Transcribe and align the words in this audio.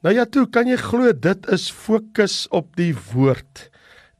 Nou 0.00 0.14
ja, 0.16 0.24
toe 0.24 0.46
kan 0.48 0.64
jy 0.64 0.78
glo 0.80 1.10
dit 1.12 1.48
is 1.52 1.66
fokus 1.68 2.46
op 2.56 2.70
die 2.80 2.94
woord 3.10 3.66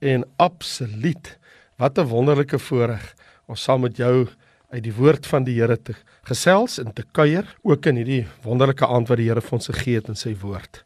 en 0.05 0.27
absoluut 0.37 1.39
wat 1.81 1.99
'n 1.99 2.11
wonderlike 2.11 2.59
voorreg 2.59 3.15
om 3.49 3.57
saam 3.57 3.81
met 3.81 3.97
jou 3.97 4.29
uit 4.71 4.83
die 4.85 4.93
woord 4.93 5.27
van 5.27 5.45
die 5.45 5.57
Here 5.57 5.77
te 5.83 5.95
gesels 6.29 6.79
en 6.79 6.93
te 6.93 7.03
kuier 7.13 7.57
ook 7.63 7.87
in 7.87 7.97
hierdie 7.97 8.27
wonderlike 8.43 8.87
aand 8.87 9.09
wat 9.09 9.17
die 9.17 9.29
Here 9.29 9.41
vir 9.41 9.53
ons 9.53 9.67
gegee 9.73 9.95
het 9.95 10.09
in 10.09 10.17
sy 10.17 10.37
woord. 10.37 10.85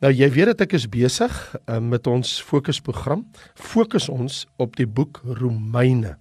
Nou 0.00 0.12
jy 0.12 0.30
weet 0.30 0.46
dat 0.52 0.60
ek 0.60 0.72
is 0.72 0.88
besig 0.88 1.56
uh, 1.66 1.78
met 1.78 2.06
ons 2.06 2.42
fokusprogram. 2.42 3.24
Fokus 3.54 4.08
ons 4.08 4.46
op 4.56 4.76
die 4.76 4.86
boek 4.86 5.22
Romeine. 5.24 6.16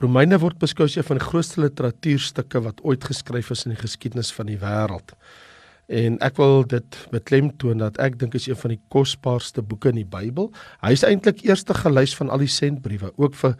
Romeine 0.00 0.38
word 0.38 0.58
beskou 0.58 0.84
as 0.84 0.96
een 0.96 1.04
van 1.04 1.16
die 1.16 1.26
grootste 1.26 1.60
literatuurstukke 1.60 2.60
wat 2.60 2.80
ooit 2.84 3.04
geskryf 3.04 3.50
is 3.50 3.64
in 3.64 3.72
die 3.72 3.80
geskiedenis 3.80 4.32
van 4.32 4.46
die 4.46 4.60
wêreld. 4.60 5.16
En 5.86 6.18
ek 6.24 6.38
wil 6.40 6.64
dit 6.66 6.98
beklemtoon 7.12 7.78
dat 7.78 7.98
ek 8.02 8.18
dink 8.18 8.34
is 8.34 8.48
een 8.48 8.58
van 8.58 8.74
die 8.74 8.80
kosbaarste 8.90 9.62
boeke 9.62 9.92
in 9.92 10.00
die 10.00 10.08
Bybel. 10.08 10.50
Hy 10.82 10.92
is 10.96 11.04
eintlik 11.06 11.44
eerste 11.46 11.76
gelys 11.78 12.16
van 12.18 12.30
al 12.30 12.42
die 12.42 12.50
sentbriewe, 12.50 13.12
ook 13.14 13.38
vir 13.38 13.54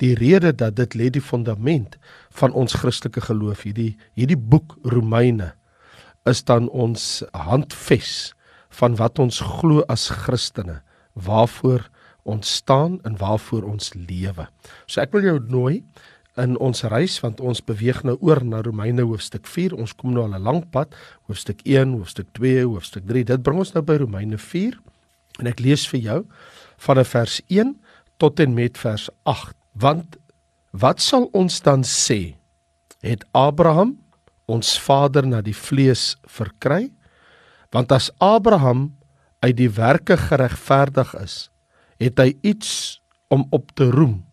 die 0.00 0.14
rede 0.16 0.52
dat 0.56 0.76
dit 0.76 0.96
lê 0.96 1.10
die 1.12 1.24
fundament 1.24 1.98
van 2.36 2.52
ons 2.56 2.76
Christelike 2.80 3.20
geloof. 3.28 3.66
Hierdie 3.68 3.96
hierdie 4.16 4.40
boek 4.40 4.78
Romeine 4.88 5.52
is 6.28 6.42
dan 6.44 6.70
ons 6.72 7.22
handves 7.32 8.32
van 8.80 8.96
wat 8.96 9.20
ons 9.22 9.40
glo 9.40 9.84
as 9.92 10.08
Christene, 10.24 10.80
waarvoor 11.14 11.86
ons 12.26 12.56
staan 12.58 12.98
en 13.06 13.16
waarvoor 13.20 13.64
ons 13.68 13.92
lewe. 13.94 14.48
So 14.90 15.00
ek 15.04 15.14
wil 15.14 15.28
jou 15.28 15.38
nooi 15.48 15.84
in 16.40 16.56
ons 16.60 16.84
reis 16.90 17.16
want 17.24 17.40
ons 17.40 17.62
beweeg 17.64 18.02
nou 18.04 18.16
oor 18.24 18.42
na 18.44 18.60
Romeine 18.64 19.04
hoofstuk 19.06 19.48
4. 19.48 19.74
Ons 19.76 19.94
kom 19.96 20.12
nou 20.12 20.24
al 20.24 20.36
'n 20.36 20.42
lang 20.42 20.62
pad, 20.70 20.94
hoofstuk 21.28 21.60
1, 21.64 21.92
hoofstuk 21.96 22.28
2, 22.32 22.64
hoofstuk 22.64 23.06
3. 23.06 23.24
Dit 23.24 23.42
bring 23.42 23.58
ons 23.58 23.72
nou 23.72 23.82
by 23.82 23.96
Romeine 23.96 24.38
4 24.38 24.78
en 25.40 25.46
ek 25.46 25.60
lees 25.60 25.86
vir 25.88 26.00
jou 26.00 26.26
van 26.78 27.04
vers 27.04 27.40
1 27.48 27.76
tot 28.18 28.40
en 28.40 28.54
met 28.54 28.78
vers 28.78 29.08
8. 29.24 29.56
Want 29.72 30.16
wat 30.72 31.00
sal 31.00 31.28
ons 31.32 31.60
dan 31.60 31.82
sê? 31.82 32.36
Het 33.00 33.24
Abraham 33.32 33.98
ons 34.46 34.78
vader 34.78 35.26
na 35.26 35.40
die 35.40 35.56
vlees 35.56 36.16
verkry? 36.26 36.92
Want 37.72 37.92
as 37.92 38.10
Abraham 38.18 38.96
uit 39.40 39.56
die 39.56 39.70
werke 39.70 40.16
geregverdig 40.16 41.14
is, 41.14 41.50
het 41.98 42.18
hy 42.18 42.36
iets 42.42 43.00
om 43.28 43.46
op 43.50 43.72
te 43.74 43.90
roem 43.90 44.26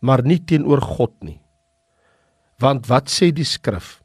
maar 0.00 0.24
nie 0.24 0.40
teenoor 0.44 0.80
God 0.82 1.12
nie. 1.24 1.39
Want 2.60 2.90
wat 2.92 3.08
sê 3.08 3.30
die 3.32 3.46
skrif? 3.48 4.02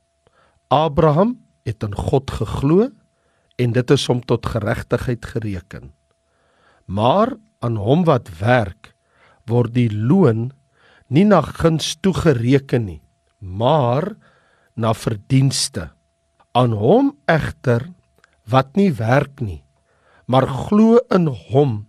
Abraham 0.72 1.36
het 1.68 1.84
aan 1.84 1.96
God 1.96 2.32
geglo 2.32 2.88
en 3.60 3.74
dit 3.76 3.92
is 3.92 4.06
hom 4.08 4.22
tot 4.24 4.48
geregtigheid 4.48 5.26
gereken. 5.28 5.92
Maar 6.86 7.36
aan 7.60 7.76
hom 7.76 8.06
wat 8.08 8.32
werk 8.40 8.94
word 9.50 9.76
die 9.76 9.90
loon 9.92 10.54
nie 11.12 11.26
na 11.28 11.42
guns 11.46 11.96
toegereken 12.02 12.86
nie, 12.88 13.02
maar 13.40 14.16
na 14.74 14.94
verdienste. 14.96 15.92
Aan 16.56 16.74
hom 16.80 17.12
egter 17.28 17.90
wat 18.48 18.76
nie 18.80 18.92
werk 18.96 19.44
nie, 19.44 19.64
maar 20.32 20.48
glo 20.48 21.02
in 21.14 21.28
hom 21.52 21.84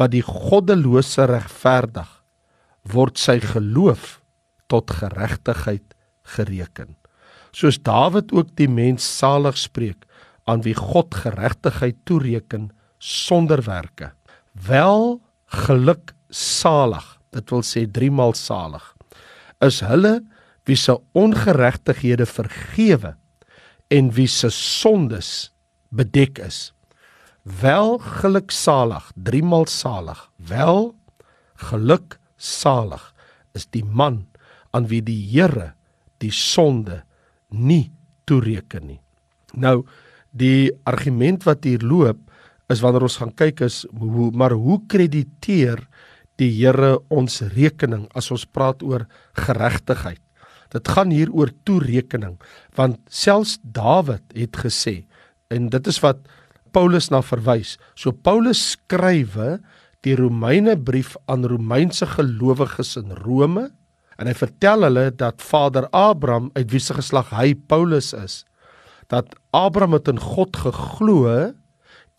wat 0.00 0.10
die 0.16 0.24
goddelose 0.26 1.28
regverdig 1.30 2.10
word 2.90 3.20
sy 3.20 3.38
geloof 3.44 4.18
tot 4.70 4.90
geregtigheid 4.96 5.94
gereken. 6.22 6.96
Soos 7.50 7.80
Dawid 7.82 8.32
ook 8.32 8.54
die 8.56 8.68
mens 8.68 9.04
salig 9.18 9.58
spreek 9.58 10.06
aan 10.44 10.62
wie 10.62 10.74
God 10.74 11.14
geregtigheid 11.14 11.96
toereken 12.04 12.70
sonder 12.98 13.62
werke. 13.66 14.12
Wel 14.52 15.20
geluk 15.46 16.14
salig, 16.30 17.06
dit 17.34 17.50
wil 17.50 17.64
sê 17.66 17.86
3 17.86 18.10
maal 18.14 18.34
salig, 18.38 18.84
is 19.60 19.80
hulle 19.86 20.20
wie 20.68 20.78
se 20.78 20.94
ongeregtighede 21.18 22.26
vergewe 22.26 23.16
en 23.90 24.12
wie 24.14 24.28
se 24.30 24.50
sondes 24.54 25.50
bedek 25.90 26.38
is. 26.38 26.70
Wel 27.42 27.98
geluksalig, 27.98 29.10
3 29.16 29.42
maal 29.42 29.66
salig. 29.66 30.20
Wel 30.36 30.92
geluk 31.70 32.18
salig 32.36 33.02
is 33.54 33.66
die 33.66 33.84
man 33.84 34.26
aan 34.70 34.86
wie 34.86 35.02
die 35.02 35.18
Here 35.32 35.72
die 36.20 36.32
sonde 36.34 37.02
nie 37.50 37.90
toereken 38.28 38.86
nie. 38.86 39.00
Nou 39.54 39.82
die 40.30 40.70
argument 40.86 41.44
wat 41.48 41.66
hier 41.66 41.82
loop 41.82 42.20
is 42.70 42.82
wanneer 42.84 43.08
ons 43.08 43.18
gaan 43.18 43.34
kyk 43.34 43.64
is 43.66 43.82
hoe 43.98 44.30
maar 44.30 44.54
hoe 44.54 44.78
krediteer 44.90 45.82
die 46.40 46.50
Here 46.54 46.94
ons 47.12 47.42
rekening 47.52 48.06
as 48.16 48.30
ons 48.32 48.46
praat 48.48 48.80
oor 48.86 49.04
geregtigheid. 49.36 50.22
Dit 50.70 50.88
gaan 50.88 51.10
hier 51.12 51.32
oor 51.34 51.50
toerekening 51.66 52.38
want 52.78 53.00
selfs 53.10 53.58
Dawid 53.62 54.24
het 54.36 54.62
gesê 54.62 55.02
en 55.50 55.68
dit 55.72 55.90
is 55.90 55.98
wat 56.04 56.22
Paulus 56.70 57.10
na 57.10 57.18
verwys. 57.26 57.74
So 57.98 58.14
Paulus 58.14 58.76
skrywe 58.76 59.58
die 60.06 60.14
Romeine 60.16 60.76
brief 60.78 61.16
aan 61.28 61.44
Romeinse 61.44 62.06
gelowiges 62.06 62.94
in 63.00 63.10
Rome 63.26 63.68
en 64.20 64.28
hy 64.28 64.36
vertel 64.36 64.84
hulle 64.84 65.06
dat 65.16 65.40
Vader 65.40 65.88
Abraham 65.96 66.50
uit 66.52 66.68
wie 66.72 66.82
se 66.82 66.94
geslag 66.98 67.32
hy 67.32 67.54
Paulus 67.72 68.12
is 68.16 68.42
dat 69.10 69.32
Abraham 69.56 69.96
het 69.96 70.10
in 70.12 70.20
God 70.22 70.54
geglo 70.60 71.24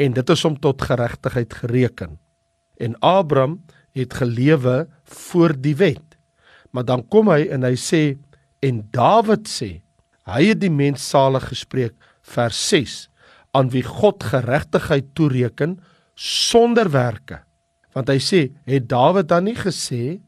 en 0.01 0.15
dit 0.17 0.33
is 0.33 0.43
hom 0.43 0.57
tot 0.59 0.81
geregtigheid 0.83 1.53
gereken. 1.61 2.17
En 2.81 2.97
Abraham 2.99 3.61
het 3.95 4.17
gelewe 4.19 4.89
voor 5.03 5.55
die 5.55 5.75
wet. 5.79 6.17
Maar 6.71 6.85
dan 6.87 7.05
kom 7.07 7.29
hy 7.31 7.45
en 7.51 7.63
hy 7.67 7.77
sê 7.79 8.01
en 8.65 8.81
Dawid 8.91 9.47
sê 9.47 9.71
hy 10.29 10.41
het 10.51 10.59
die 10.61 10.73
mens 10.73 11.03
salig 11.13 11.47
gespreek 11.49 11.95
vers 12.33 12.59
6 12.69 12.97
aan 13.57 13.71
wie 13.73 13.83
God 13.85 14.23
geregtigheid 14.23 15.13
toereken 15.17 15.79
sonder 16.15 16.91
werke. 16.91 17.41
Want 17.95 18.11
hy 18.11 18.19
sê 18.23 18.41
het 18.67 18.87
Dawid 18.91 19.31
dan 19.31 19.47
nie 19.47 19.57
gesê 19.57 20.19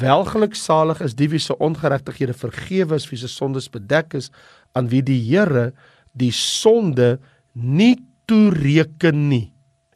welgeluksalig 0.00 1.00
is 1.04 1.16
die 1.18 1.28
wie 1.32 1.40
se 1.42 1.56
ongeregtighede 1.62 2.34
vergewe 2.36 2.98
is 2.98 3.08
wie 3.10 3.18
se 3.20 3.30
sondes 3.30 3.68
bedek 3.72 4.14
is 4.18 4.30
aan 4.76 4.90
wie 4.92 5.02
die 5.02 5.20
Here 5.20 5.72
die 6.18 6.32
sonde 6.34 7.18
nie 7.54 7.96
toereken 8.28 9.28
nie. 9.30 9.48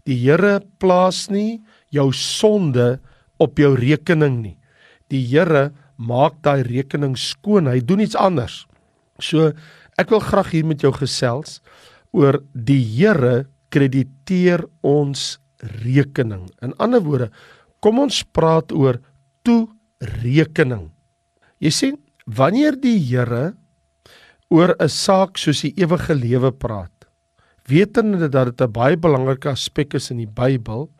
Die 0.06 0.18
Here 0.18 0.60
plaas 0.82 1.28
nie 1.30 1.62
jou 1.94 2.10
sonde 2.16 2.98
op 3.42 3.58
jou 3.58 3.74
rekening 3.78 4.40
nie. 4.42 4.56
Die 5.12 5.22
Here 5.22 5.70
maak 5.96 6.40
daai 6.42 6.62
rekening 6.66 7.14
skoon. 7.18 7.70
Hy 7.70 7.80
doen 7.84 8.02
iets 8.02 8.18
anders. 8.18 8.64
So 9.22 9.52
ek 10.00 10.10
wil 10.10 10.22
graag 10.24 10.52
hier 10.54 10.66
met 10.66 10.82
jou 10.82 10.92
gesels 10.96 11.60
oor 12.16 12.40
die 12.52 12.80
Here 12.80 13.46
krediteer 13.72 14.64
ons 14.84 15.38
rekening. 15.84 16.48
In 16.64 16.74
ander 16.82 17.02
woorde, 17.04 17.30
kom 17.80 18.00
ons 18.02 18.22
praat 18.34 18.72
oor 18.74 18.98
toerekening. 20.02 20.90
Jy 21.62 21.70
sien, 21.70 21.98
wanneer 22.26 22.76
die 22.76 22.98
Here 22.98 23.54
oor 24.50 24.74
'n 24.78 24.88
saak 24.88 25.38
soos 25.38 25.62
die 25.62 25.74
ewige 25.76 26.14
lewe 26.14 26.52
praat, 26.52 27.06
wetende 27.68 28.28
dat 28.28 28.46
dit 28.46 28.60
'n 28.60 28.72
baie 28.72 28.96
belangrike 28.96 29.48
aspek 29.48 29.94
is 29.94 30.10
in 30.10 30.18
die 30.18 30.26
Bybel, 30.26 30.90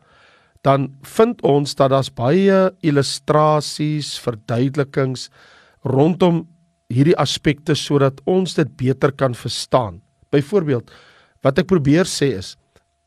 dan 0.63 0.95
vind 1.03 1.41
ons 1.43 1.75
dat 1.75 1.91
daar's 1.91 2.09
baie 2.09 2.71
illustrasies, 2.81 4.17
verduidelikings 4.17 5.29
rondom 5.83 6.47
hierdie 6.89 7.17
aspekte 7.17 7.75
sodat 7.75 8.21
ons 8.25 8.53
dit 8.53 8.77
beter 8.77 9.11
kan 9.11 9.33
verstaan. 9.33 10.01
Byvoorbeeld, 10.31 10.89
wat 11.43 11.59
ek 11.59 11.67
probeer 11.67 12.05
sê 12.05 12.37
is, 12.37 12.55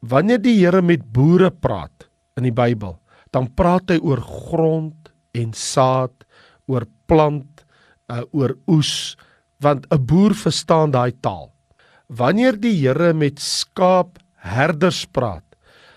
Wanneer 0.03 0.39
die 0.39 0.61
Here 0.61 0.83
met 0.83 1.03
boere 1.13 1.51
praat 1.51 2.09
in 2.37 2.45
die 2.45 2.53
Bybel, 2.53 3.01
dan 3.33 3.49
praat 3.55 3.91
hy 3.91 3.99
oor 3.99 4.21
grond 4.21 5.06
en 5.37 5.53
saad, 5.53 6.13
oor 6.67 6.87
plant, 7.07 7.65
uh, 8.11 8.25
oor 8.33 8.57
oes, 8.71 9.17
want 9.63 9.87
'n 9.91 10.07
boer 10.07 10.35
verstaan 10.35 10.91
daai 10.91 11.13
taal. 11.21 11.53
Wanneer 12.09 12.57
die 12.61 12.75
Here 12.81 13.13
met 13.13 13.39
skaapherders 13.39 15.07
praat, 15.07 15.45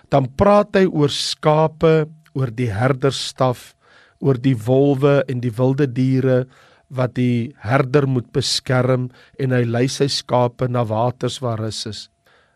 dan 0.09 0.27
praat 0.35 0.75
hy 0.75 0.85
oor 0.85 1.09
skape, 1.09 2.09
oor 2.33 2.51
die 2.51 2.71
herderstaf, 2.71 3.75
oor 4.19 4.37
die 4.37 4.55
wolwe 4.55 5.23
en 5.29 5.39
die 5.39 5.53
wilde 5.55 5.87
diere 5.87 6.45
wat 6.89 7.15
die 7.15 7.53
herder 7.61 8.07
moet 8.09 8.31
beskerm 8.33 9.09
en 9.39 9.53
hy 9.53 9.63
lei 9.63 9.87
sy 9.87 10.09
skape 10.09 10.67
na 10.67 10.83
waters 10.83 11.39
waar 11.43 11.61
rus 11.61 11.85
is. 11.85 12.09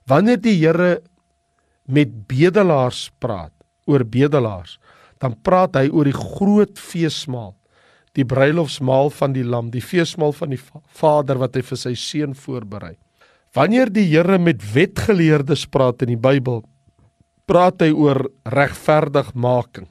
Wanneer 0.09 0.41
die 0.41 0.57
Here 0.57 1.01
met 1.87 2.27
bedelaars 2.27 3.11
praat 3.19 3.53
oor 3.87 4.03
bedelaars, 4.07 4.77
dan 5.23 5.37
praat 5.39 5.77
hy 5.79 5.87
oor 5.87 6.09
die 6.09 6.17
groot 6.17 6.75
feesmaal, 6.79 7.53
die 8.13 8.25
bruilofsmaal 8.27 9.09
van 9.15 9.33
die 9.33 9.45
lam, 9.47 9.71
die 9.71 9.81
feesmaal 9.81 10.35
van 10.35 10.51
die 10.51 10.59
Vader 10.99 11.39
wat 11.41 11.55
hy 11.55 11.63
vir 11.65 11.79
sy 11.79 11.93
seun 11.97 12.35
voorberei. 12.35 12.97
Wanneer 13.55 13.91
die 13.93 14.05
Here 14.09 14.39
met 14.41 14.61
wetgeleerdes 14.73 15.67
praat 15.71 16.03
in 16.03 16.15
die 16.15 16.19
Bybel, 16.19 16.63
praat 17.47 17.83
hy 17.85 17.91
oor 17.93 18.25
regverdigmaking. 18.49 19.87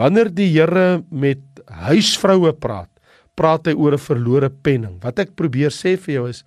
Wanneer 0.00 0.32
die 0.34 0.50
Here 0.50 1.02
met 1.08 1.42
huisvroue 1.88 2.52
praat, 2.58 2.90
praat 3.38 3.70
hy 3.70 3.74
oor 3.74 3.94
'n 3.94 4.04
verlore 4.04 4.50
penning. 4.50 5.00
Wat 5.00 5.18
ek 5.18 5.36
probeer 5.36 5.70
sê 5.70 5.96
vir 5.96 6.14
jou 6.14 6.28
is 6.28 6.44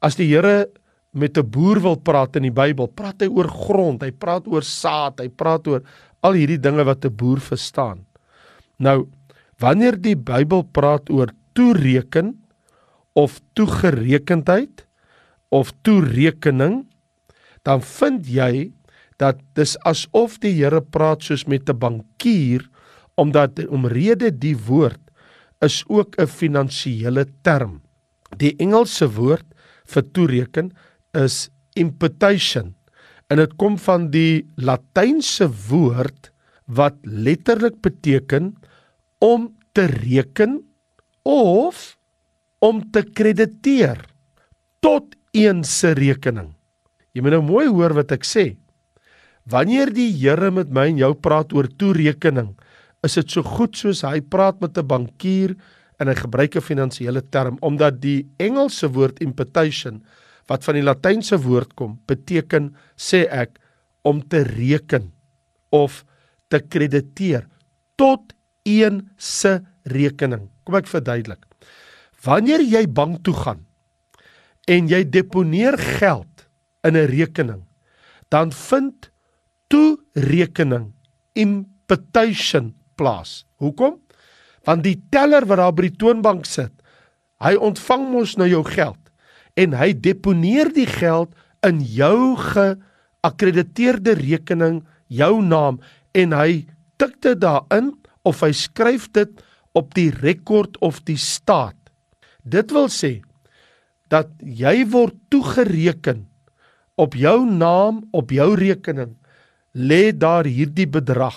as 0.00 0.16
die 0.16 0.28
Here 0.30 0.68
met 1.10 1.38
'n 1.38 1.50
boer 1.50 1.80
wil 1.80 1.96
praat 1.96 2.36
in 2.36 2.42
die 2.42 2.52
Bybel, 2.52 2.86
praat 2.88 3.20
hy 3.20 3.28
oor 3.28 3.48
grond, 3.48 4.02
hy 4.02 4.10
praat 4.10 4.46
oor 4.46 4.62
saad, 4.62 5.20
hy 5.20 5.28
praat 5.28 5.66
oor 5.66 5.82
al 6.22 6.32
hierdie 6.32 6.60
dinge 6.60 6.84
wat 6.84 7.04
'n 7.04 7.16
boer 7.16 7.40
verstaan. 7.40 8.06
Nou, 8.78 9.08
wanneer 9.58 9.96
die 10.00 10.16
Bybel 10.16 10.62
praat 10.62 11.10
oor 11.10 11.28
toereken 11.54 12.36
of 13.12 13.40
toegerekendheid 13.54 14.86
of 15.48 15.72
toerekening, 15.82 16.86
dan 17.62 17.82
vind 17.82 18.26
jy 18.26 18.72
dat 19.18 19.40
dis 19.54 19.76
asof 19.88 20.38
die 20.38 20.52
Here 20.52 20.80
praat 20.80 21.22
soos 21.22 21.46
met 21.46 21.68
'n 21.68 21.78
bankier 21.78 22.68
omdat 23.16 23.58
omrede 23.68 24.30
die 24.30 24.56
woord 24.56 25.00
is 25.60 25.82
ook 25.88 26.14
'n 26.18 26.26
finansiële 26.26 27.26
term. 27.42 27.82
Die 28.36 28.54
Engelse 28.58 29.08
woord 29.10 29.46
vir 29.86 30.02
toereken 30.12 30.70
is 31.18 31.48
imputation 31.78 32.74
en 33.28 33.42
dit 33.42 33.54
kom 33.60 33.76
van 33.80 34.08
die 34.12 34.46
latynse 34.56 35.48
woord 35.68 36.30
wat 36.68 36.96
letterlik 37.04 37.80
beteken 37.84 38.54
om 39.24 39.50
te 39.76 39.86
reken 39.90 40.60
of 41.28 41.96
om 42.64 42.80
te 42.92 43.02
krediteer 43.02 44.00
tot 44.84 45.14
een 45.36 45.64
se 45.64 45.92
rekening. 45.94 46.54
Jy 47.14 47.22
moet 47.22 47.36
nou 47.36 47.44
mooi 47.44 47.66
hoor 47.68 47.94
wat 47.98 48.12
ek 48.16 48.24
sê. 48.26 48.56
Wanneer 49.48 49.92
die 49.94 50.10
Here 50.12 50.50
met 50.52 50.72
my 50.72 50.88
en 50.90 51.00
jou 51.00 51.12
praat 51.14 51.52
oor 51.56 51.68
toerekening, 51.80 52.52
is 53.04 53.16
dit 53.16 53.30
so 53.32 53.44
goed 53.46 53.76
soos 53.78 54.02
hy 54.04 54.20
praat 54.20 54.60
met 54.60 54.76
'n 54.76 54.86
bankier 54.86 55.54
en 55.98 56.08
hy 56.08 56.14
gebruik 56.14 56.56
'n 56.56 56.60
finansiële 56.60 57.22
term 57.30 57.58
omdat 57.60 58.00
die 58.00 58.26
Engelse 58.38 58.88
woord 58.88 59.20
imputation 59.20 60.02
wat 60.48 60.64
van 60.64 60.78
die 60.78 60.84
latynse 60.84 61.38
woord 61.44 61.74
kom, 61.76 61.98
beteken 62.08 62.72
sê 62.96 63.26
ek 63.28 63.58
om 64.08 64.22
te 64.24 64.42
reken 64.48 65.10
of 65.74 66.04
te 66.48 66.60
krediteer 66.64 67.44
tot 68.00 68.32
een 68.64 69.02
se 69.16 69.58
rekening. 69.88 70.48
Kom 70.64 70.78
ek 70.78 70.88
verduidelik. 70.88 71.44
Wanneer 72.24 72.64
jy 72.64 72.86
bank 72.88 73.22
toe 73.26 73.36
gaan 73.36 73.64
en 74.68 74.88
jy 74.88 75.02
deponeer 75.08 75.78
geld 76.00 76.48
in 76.84 76.96
'n 76.96 77.08
rekening, 77.08 77.64
dan 78.28 78.52
vind 78.52 79.10
toerekening 79.68 80.92
imputation 81.32 82.74
plaas. 82.96 83.44
Hoekom? 83.56 84.00
Want 84.64 84.84
die 84.84 85.00
teller 85.10 85.46
wat 85.46 85.58
daar 85.58 85.72
by 85.72 85.88
die 85.88 85.96
toonbank 85.96 86.46
sit, 86.46 86.72
hy 87.40 87.54
ontvang 87.54 88.10
mos 88.10 88.36
nou 88.36 88.48
jou 88.48 88.64
geld 88.64 89.07
en 89.58 89.74
hy 89.74 89.92
deponeer 89.98 90.70
die 90.74 90.86
geld 90.86 91.34
in 91.66 91.80
jou 91.82 92.36
geakkrediteerde 92.38 94.14
rekening, 94.20 94.82
jou 95.10 95.34
naam 95.42 95.80
en 96.14 96.34
hy 96.36 96.64
tik 97.00 97.18
dit 97.24 97.38
daarin 97.42 97.92
of 98.28 98.42
hy 98.44 98.52
skryf 98.54 99.08
dit 99.16 99.42
op 99.78 99.94
die 99.98 100.10
rekord 100.14 100.78
of 100.84 101.00
die 101.08 101.18
staat. 101.18 101.76
Dit 102.42 102.72
wil 102.74 102.88
sê 102.92 103.18
dat 104.12 104.30
jy 104.40 104.82
word 104.88 105.16
toegereken 105.32 106.26
op 106.98 107.14
jou 107.18 107.44
naam 107.46 108.02
op 108.16 108.32
jou 108.34 108.52
rekening 108.58 109.14
lê 109.76 110.10
daar 110.16 110.48
hierdie 110.48 110.88
bedrag. 110.88 111.36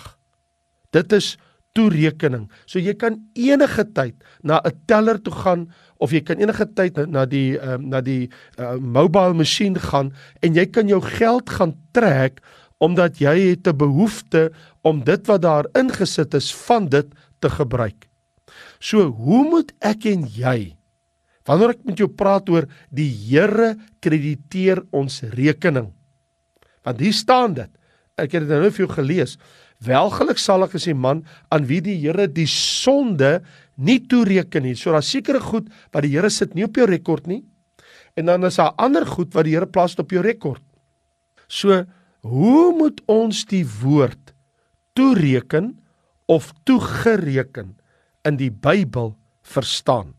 Dit 0.91 1.13
is 1.13 1.35
toerekening. 1.77 2.47
So 2.65 2.79
jy 2.79 2.95
kan 3.00 3.19
enige 3.38 3.85
tyd 3.95 4.15
na 4.44 4.59
'n 4.63 4.75
teller 4.88 5.21
toe 5.21 5.33
gaan 5.33 5.71
of 6.01 6.13
jy 6.13 6.24
kan 6.25 6.42
enige 6.42 6.65
tyd 6.75 6.98
na 7.07 7.25
die 7.30 7.56
uh, 7.59 7.77
na 7.77 8.01
die 8.01 8.30
uh, 8.57 8.75
mobile 8.81 9.38
masjien 9.38 9.77
gaan 9.77 10.12
en 10.42 10.57
jy 10.57 10.65
kan 10.74 10.89
jou 10.89 11.01
geld 11.06 11.50
gaan 11.50 11.75
trek 11.95 12.42
omdat 12.81 13.21
jy 13.21 13.53
het 13.53 13.68
'n 13.69 13.77
behoefte 13.77 14.51
om 14.81 15.03
dit 15.06 15.27
wat 15.27 15.42
daar 15.42 15.65
ingesit 15.77 16.33
is 16.33 16.50
van 16.65 16.89
dit 16.89 17.07
te 17.39 17.50
gebruik. 17.50 18.09
So 18.80 19.13
hoe 19.13 19.44
moet 19.50 19.71
ek 19.80 20.06
en 20.06 20.25
jy 20.25 20.75
wanneer 21.45 21.74
ek 21.74 21.86
met 21.86 21.98
jou 21.98 22.09
praat 22.09 22.50
oor 22.50 22.68
die 22.89 23.09
Here 23.09 23.75
krediteer 24.00 24.83
ons 24.92 25.21
rekening? 25.21 25.92
Want 26.83 27.00
hier 27.00 27.13
staan 27.13 27.54
dit. 27.54 27.69
Ek 28.18 28.31
het 28.31 28.47
dit 28.47 28.50
nou 28.50 28.69
vir 28.69 28.86
jou 28.86 28.94
gelees. 28.94 29.38
Welgeluk 29.81 30.38
sal 30.38 30.63
ek 30.63 30.75
as 30.75 30.88
'n 30.88 30.98
man 30.98 31.25
aan 31.50 31.66
wie 31.66 31.81
die 31.81 31.98
Here 31.98 32.28
die 32.28 32.48
sonde 32.48 33.42
nie 33.78 34.00
toereken 34.00 34.63
nie. 34.63 34.75
So 34.75 34.92
daar's 34.92 35.10
sekere 35.10 35.39
goed 35.39 35.69
wat 35.92 36.04
die 36.04 36.12
Here 36.12 36.30
sit 36.30 36.56
nie 36.56 36.63
op 36.63 36.75
jou 36.75 36.86
rekord 36.86 37.28
nie. 37.28 37.44
En 38.16 38.25
dan 38.25 38.45
is 38.45 38.56
daar 38.56 38.74
ander 38.78 39.06
goed 39.06 39.33
wat 39.33 39.45
die 39.45 39.54
Here 39.54 39.66
plaas 39.66 39.95
op 39.98 40.12
jou 40.12 40.22
rekord. 40.22 40.62
So 41.48 41.86
Hoe 42.22 42.69
moet 42.78 43.01
ons 43.10 43.45
die 43.50 43.63
woord 43.66 44.33
toereken 44.94 45.74
of 46.30 46.51
toegereken 46.69 47.74
in 48.28 48.38
die 48.38 48.51
Bybel 48.54 49.16
verstaan? 49.42 50.13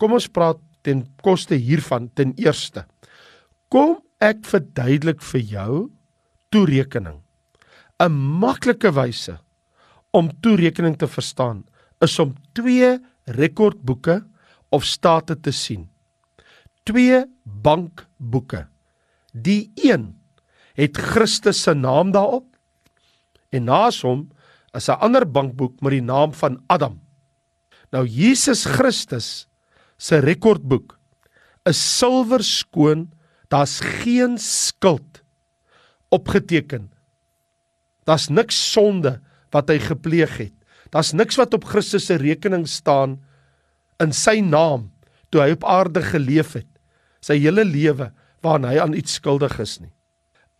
Kom 0.00 0.16
ons 0.16 0.30
praat 0.32 0.60
ten 0.84 1.04
koste 1.24 1.56
hiervan 1.60 2.08
ten 2.16 2.32
eerste. 2.40 2.86
Kom 3.68 3.98
ek 4.24 4.44
verduidelik 4.48 5.20
vir 5.32 5.44
jou 5.52 5.74
toerekening. 6.48 7.20
'n 8.02 8.12
Maklike 8.12 8.90
wyse 8.92 9.38
om 10.10 10.30
toerekening 10.40 10.96
te 10.98 11.06
verstaan 11.06 11.64
is 12.02 12.18
om 12.18 12.34
twee 12.52 12.98
rekordboeke 13.24 14.24
of 14.68 14.84
state 14.84 15.40
te 15.40 15.52
sien. 15.52 15.88
Twee 16.82 17.24
bankboeke. 17.42 18.66
Die 19.32 19.72
een 19.74 20.14
het 20.74 20.96
Christus 20.98 21.62
se 21.62 21.74
naam 21.74 22.10
daarop. 22.10 22.46
En 23.54 23.64
naas 23.64 24.02
hom 24.02 24.28
is 24.74 24.88
'n 24.88 24.98
ander 24.98 25.30
bankboek 25.30 25.80
met 25.80 25.90
die 25.90 26.02
naam 26.02 26.34
van 26.34 26.62
Adam. 26.66 27.00
Nou 27.90 28.06
Jesus 28.06 28.64
Christus 28.64 29.46
se 29.96 30.18
rekordboek 30.18 30.98
is 31.64 31.98
silwer 31.98 32.42
skoon, 32.42 33.12
daar's 33.48 33.80
geen 33.80 34.38
skuld 34.38 35.22
opgeteken. 36.08 36.93
Daar's 38.08 38.28
niks 38.28 38.56
sonde 38.72 39.18
wat 39.54 39.70
hy 39.72 39.78
gepleeg 39.82 40.36
het. 40.40 40.54
Daar's 40.92 41.12
niks 41.16 41.38
wat 41.40 41.54
op 41.56 41.66
Christus 41.68 42.06
se 42.10 42.18
rekening 42.20 42.66
staan 42.68 43.18
in 44.02 44.12
sy 44.14 44.40
naam 44.44 44.90
toe 45.32 45.42
hy 45.42 45.54
op 45.56 45.64
aarde 45.66 46.02
geleef 46.04 46.54
het. 46.58 46.68
Sy 47.24 47.38
hele 47.42 47.64
lewe 47.66 48.10
waaraan 48.44 48.68
hy 48.68 48.78
aan 48.82 48.96
iets 48.98 49.16
skuldig 49.18 49.56
is 49.62 49.78
nie. 49.80 49.92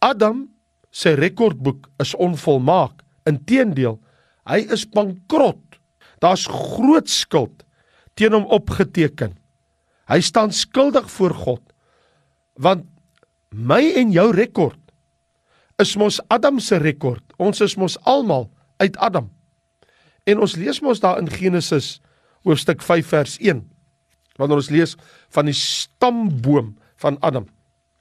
Adam 0.03 0.49
se 0.95 1.15
rekordboek 1.19 1.89
is 2.03 2.15
onvolmaak. 2.15 3.03
Inteendeel, 3.29 3.99
hy 4.49 4.61
is 4.73 4.87
bankrot. 4.89 5.61
Daar's 6.23 6.47
groot 6.51 7.09
skuld 7.11 7.65
teen 8.15 8.35
hom 8.37 8.47
opgeteken. 8.55 9.35
Hy 10.09 10.21
staan 10.23 10.53
skuldig 10.55 11.09
voor 11.11 11.35
God. 11.35 11.63
Want 12.61 12.87
my 13.51 13.81
en 13.99 14.13
jou 14.15 14.29
rekord 14.35 14.84
is 15.83 15.97
mos 15.97 16.21
Adam 16.29 16.61
se 16.63 16.79
rekord. 16.79 17.23
Ons 17.39 17.63
is 17.65 17.77
mos 17.81 17.97
almal 18.07 18.51
uit 18.83 18.97
Adam. 18.97 19.31
En 20.25 20.41
ons 20.41 20.57
lees 20.57 20.81
mos 20.81 21.01
daar 21.03 21.19
in 21.21 21.31
Genesis 21.31 21.99
hoofstuk 22.45 22.83
5 22.83 23.07
vers 23.09 23.39
1 23.41 23.65
wanneer 24.35 24.59
ons 24.59 24.71
lees 24.75 24.97
van 25.35 25.47
die 25.47 25.55
stamboom 25.55 26.73
van 26.99 27.19
Adam. 27.23 27.47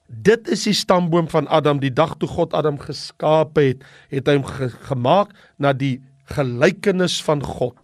Dit 0.07 0.47
is 0.51 0.65
die 0.65 0.73
stamboom 0.73 1.27
van 1.29 1.45
Adam 1.47 1.77
die 1.81 1.93
dag 1.93 2.15
toe 2.17 2.29
God 2.29 2.55
Adam 2.57 2.79
geskaap 2.81 3.59
het, 3.61 3.83
het 4.09 4.29
hy 4.29 4.39
hom 4.39 4.47
ge 4.47 4.71
gemaak 4.89 5.33
na 5.61 5.75
die 5.77 5.99
gelykenis 6.33 7.19
van 7.25 7.43
God. 7.45 7.77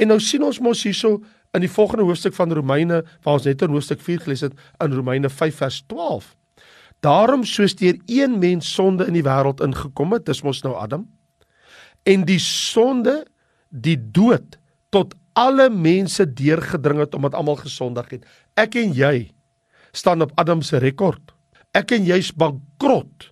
En 0.00 0.10
nou 0.10 0.20
sien 0.22 0.42
ons 0.46 0.62
mos 0.64 0.84
hierso 0.86 1.20
in 1.54 1.62
die 1.62 1.70
volgende 1.70 2.06
hoofstuk 2.08 2.34
van 2.36 2.52
Romeine 2.56 3.02
waar 3.22 3.36
ons 3.36 3.46
net 3.48 3.62
in 3.62 3.76
hoofstuk 3.76 4.00
4 4.02 4.24
gelees 4.24 4.46
het 4.46 4.56
in 4.82 4.96
Romeine 4.96 5.30
5 5.30 5.60
vers 5.60 5.82
12. 5.92 6.32
Daarom 7.04 7.44
soos 7.44 7.76
deur 7.76 7.98
een 8.08 8.38
mens 8.40 8.70
sonde 8.72 9.06
in 9.10 9.16
die 9.18 9.26
wêreld 9.26 9.60
ingekom 9.64 10.16
het, 10.16 10.24
dis 10.26 10.42
mos 10.42 10.62
nou 10.64 10.72
Adam. 10.80 11.04
En 12.08 12.24
die 12.24 12.40
sonde, 12.40 13.22
die 13.68 13.98
dood 13.98 14.58
tot 14.94 15.14
alle 15.36 15.68
mense 15.70 16.24
deurgedring 16.32 17.02
het 17.02 17.14
omdat 17.14 17.34
almal 17.34 17.58
gesondig 17.60 18.08
het. 18.14 18.26
Ek 18.56 18.78
en 18.78 18.94
jy 18.96 19.30
staan 19.92 20.22
op 20.24 20.32
Adam 20.40 20.62
se 20.62 20.78
rekord 20.82 21.34
ek 21.74 21.96
en 21.96 22.06
jy's 22.06 22.30
bankrot 22.38 23.30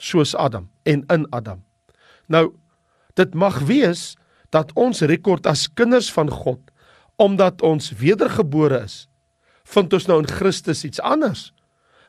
soos 0.00 0.34
Adam 0.34 0.66
en 0.88 1.04
in 1.12 1.28
Adam. 1.30 1.60
Nou 2.32 2.50
dit 3.20 3.34
mag 3.36 3.60
wees 3.68 4.14
dat 4.52 4.72
ons 4.80 5.04
rekord 5.04 5.46
as 5.48 5.68
kinders 5.68 6.08
van 6.12 6.32
God 6.32 6.60
omdat 7.20 7.60
ons 7.62 7.92
wedergebore 8.00 8.80
is, 8.82 9.06
vind 9.68 9.92
ons 9.92 10.08
nou 10.08 10.16
in 10.22 10.28
Christus 10.28 10.80
iets 10.88 11.00
anders. 11.04 11.52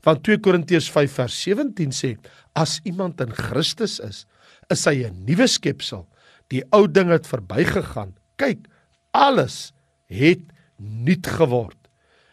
Want 0.03 0.24
2 0.24 0.39
Korintiërs 0.43 0.89
5 0.91 1.12
vers 1.12 1.41
17 1.45 1.91
sê 1.95 2.15
as 2.60 2.79
iemand 2.83 3.22
in 3.24 3.31
Christus 3.33 4.00
is, 4.03 4.25
is 4.69 4.86
hy 4.86 5.05
'n 5.07 5.25
nuwe 5.25 5.48
skepsel. 5.48 6.07
Die 6.50 6.63
ou 6.72 6.88
ding 6.88 7.10
het 7.10 7.27
verbygegaan. 7.27 8.13
Kyk, 8.38 8.67
alles 9.12 9.74
het 10.07 10.41
nuut 10.77 11.27
geword. 11.27 11.77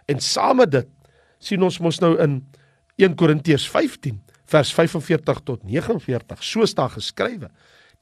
En 0.06 0.20
saam 0.20 0.56
met 0.56 0.70
dit 0.70 0.88
sien 1.38 1.62
ons 1.62 1.78
mos 1.80 2.00
nou 2.00 2.16
in 2.22 2.40
1 3.00 3.16
Korintiërs 3.16 3.66
15 3.68 4.20
vers 4.50 4.72
45 4.74 5.42
tot 5.46 5.64
49 5.64 6.44
so 6.44 6.66
staan 6.68 6.92
geskrywe 6.92 7.50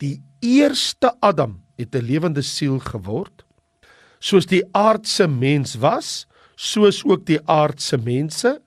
die 0.02 0.18
eerste 0.44 1.12
Adam 1.20 1.58
het 1.78 1.94
'n 1.94 2.04
lewende 2.04 2.42
siel 2.42 2.78
geword 2.78 3.44
soos 4.18 4.46
die 4.46 4.64
aardse 4.72 5.28
mens 5.28 5.76
was 5.76 6.26
soos 6.56 7.04
ook 7.04 7.26
die 7.26 7.40
aardse 7.46 7.96
mense 7.96 8.58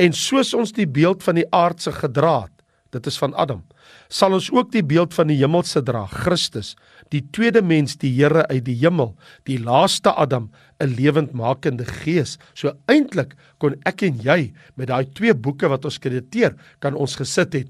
en 0.00 0.16
soos 0.16 0.54
ons 0.56 0.72
die 0.72 0.88
beeld 0.88 1.22
van 1.26 1.38
die 1.40 1.48
aardse 1.54 1.92
gedra 1.92 2.40
het 2.46 2.56
dit 2.96 3.06
is 3.06 3.18
van 3.20 3.36
Adam 3.38 3.62
sal 4.10 4.34
ons 4.34 4.48
ook 4.52 4.72
die 4.74 4.84
beeld 4.86 5.14
van 5.14 5.30
die 5.30 5.38
hemelse 5.38 5.82
dra, 5.86 6.04
Christus, 6.10 6.74
die 7.14 7.22
tweede 7.34 7.62
mens, 7.62 7.96
die 8.00 8.10
Here 8.16 8.42
uit 8.50 8.64
die 8.66 8.76
hemel, 8.82 9.14
die 9.48 9.58
laaste 9.62 10.12
Adam, 10.12 10.50
'n 10.80 10.94
lewendmakende 10.96 11.84
gees. 11.84 12.38
So 12.54 12.74
eintlik 12.88 13.34
kon 13.58 13.76
ek 13.86 14.02
en 14.02 14.18
jy 14.18 14.52
met 14.76 14.88
daai 14.88 15.06
twee 15.14 15.34
boeke 15.34 15.68
wat 15.68 15.84
ons 15.84 15.98
krediteer, 15.98 16.56
kan 16.80 16.94
ons 16.94 17.16
gesit 17.16 17.52
het. 17.52 17.68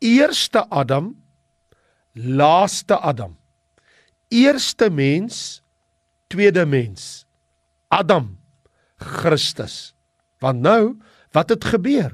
Eerste 0.00 0.66
Adam, 0.70 1.14
laaste 2.14 2.96
Adam. 2.96 3.36
Eerste 4.30 4.90
mens, 4.90 5.62
tweede 6.28 6.66
mens. 6.66 7.26
Adam, 7.88 8.38
Christus. 8.96 9.94
Want 10.40 10.60
nou, 10.60 10.96
wat 11.38 11.54
het 11.54 11.70
gebeur? 11.70 12.12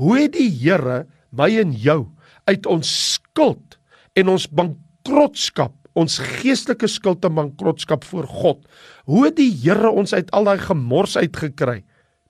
Hoe 0.00 0.16
het 0.18 0.36
die 0.36 0.50
Here 0.50 1.04
my 1.36 1.48
en 1.60 1.74
jou 1.76 2.06
uit 2.48 2.66
ons 2.70 2.88
skuld 3.16 3.76
en 4.16 4.30
ons 4.32 4.46
bankrotskap, 4.48 5.74
ons 5.96 6.18
geestelike 6.40 6.88
skuld 6.88 7.24
en 7.24 7.36
bankrotskap 7.36 8.04
voor 8.08 8.28
God. 8.28 8.62
Hoe 9.08 9.26
het 9.28 9.36
die 9.40 9.50
Here 9.52 9.90
ons 9.90 10.14
uit 10.16 10.30
al 10.36 10.48
daai 10.48 10.60
gemors 10.62 11.16
uitgekry? 11.16 11.82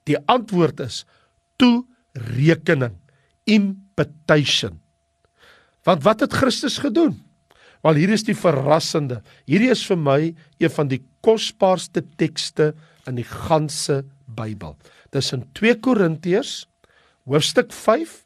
Die 0.07 0.17
antwoord 0.31 0.81
is 0.83 1.03
toerekening, 1.59 2.95
imputation. 3.47 4.79
Want 5.87 6.03
wat 6.03 6.23
het 6.25 6.35
Christus 6.35 6.79
gedoen? 6.83 7.15
Wel 7.85 7.99
hier 8.01 8.11
is 8.15 8.25
die 8.27 8.35
verrassende. 8.35 9.21
Hierdie 9.47 9.71
is 9.71 9.83
vir 9.87 9.99
my 9.99 10.19
een 10.59 10.73
van 10.73 10.89
die 10.91 11.01
kosbaarste 11.23 12.03
tekste 12.19 12.73
in 13.07 13.19
die 13.19 13.27
ganse 13.27 14.01
Bybel. 14.27 14.75
Dis 15.15 15.31
in 15.35 15.45
2 15.57 15.79
Korintiërs 15.83 16.65
hoofstuk 17.27 17.71
5 17.75 18.23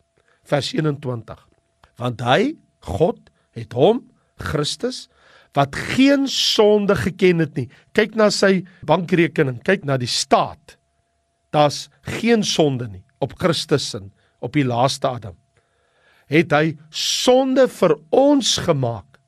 vers 0.50 0.74
21 0.74 1.48
want 2.02 2.22
hy 2.26 2.56
God 2.88 3.30
het 3.58 3.76
hom 3.78 4.02
Christus 4.42 5.06
wat 5.58 5.76
geen 5.76 6.28
sonde 6.32 6.96
geken 6.96 7.44
het 7.44 7.58
nie. 7.60 7.68
Kyk 7.94 8.16
na 8.16 8.30
sy 8.32 8.64
bankrekening, 8.88 9.60
kyk 9.68 9.84
na 9.88 9.98
die 10.00 10.10
staat. 10.10 10.78
Daar's 11.52 11.90
geen 12.08 12.46
sonde 12.48 12.88
nie 12.88 13.04
op 13.22 13.36
Christus 13.38 13.90
sin, 13.92 14.10
op 14.42 14.56
die 14.56 14.66
laaste 14.66 15.12
Adam. 15.12 15.36
Het 16.32 16.54
hy 16.56 16.66
sonde 16.96 17.68
vir 17.70 17.98
ons 18.16 18.56
gemaak 18.66 19.20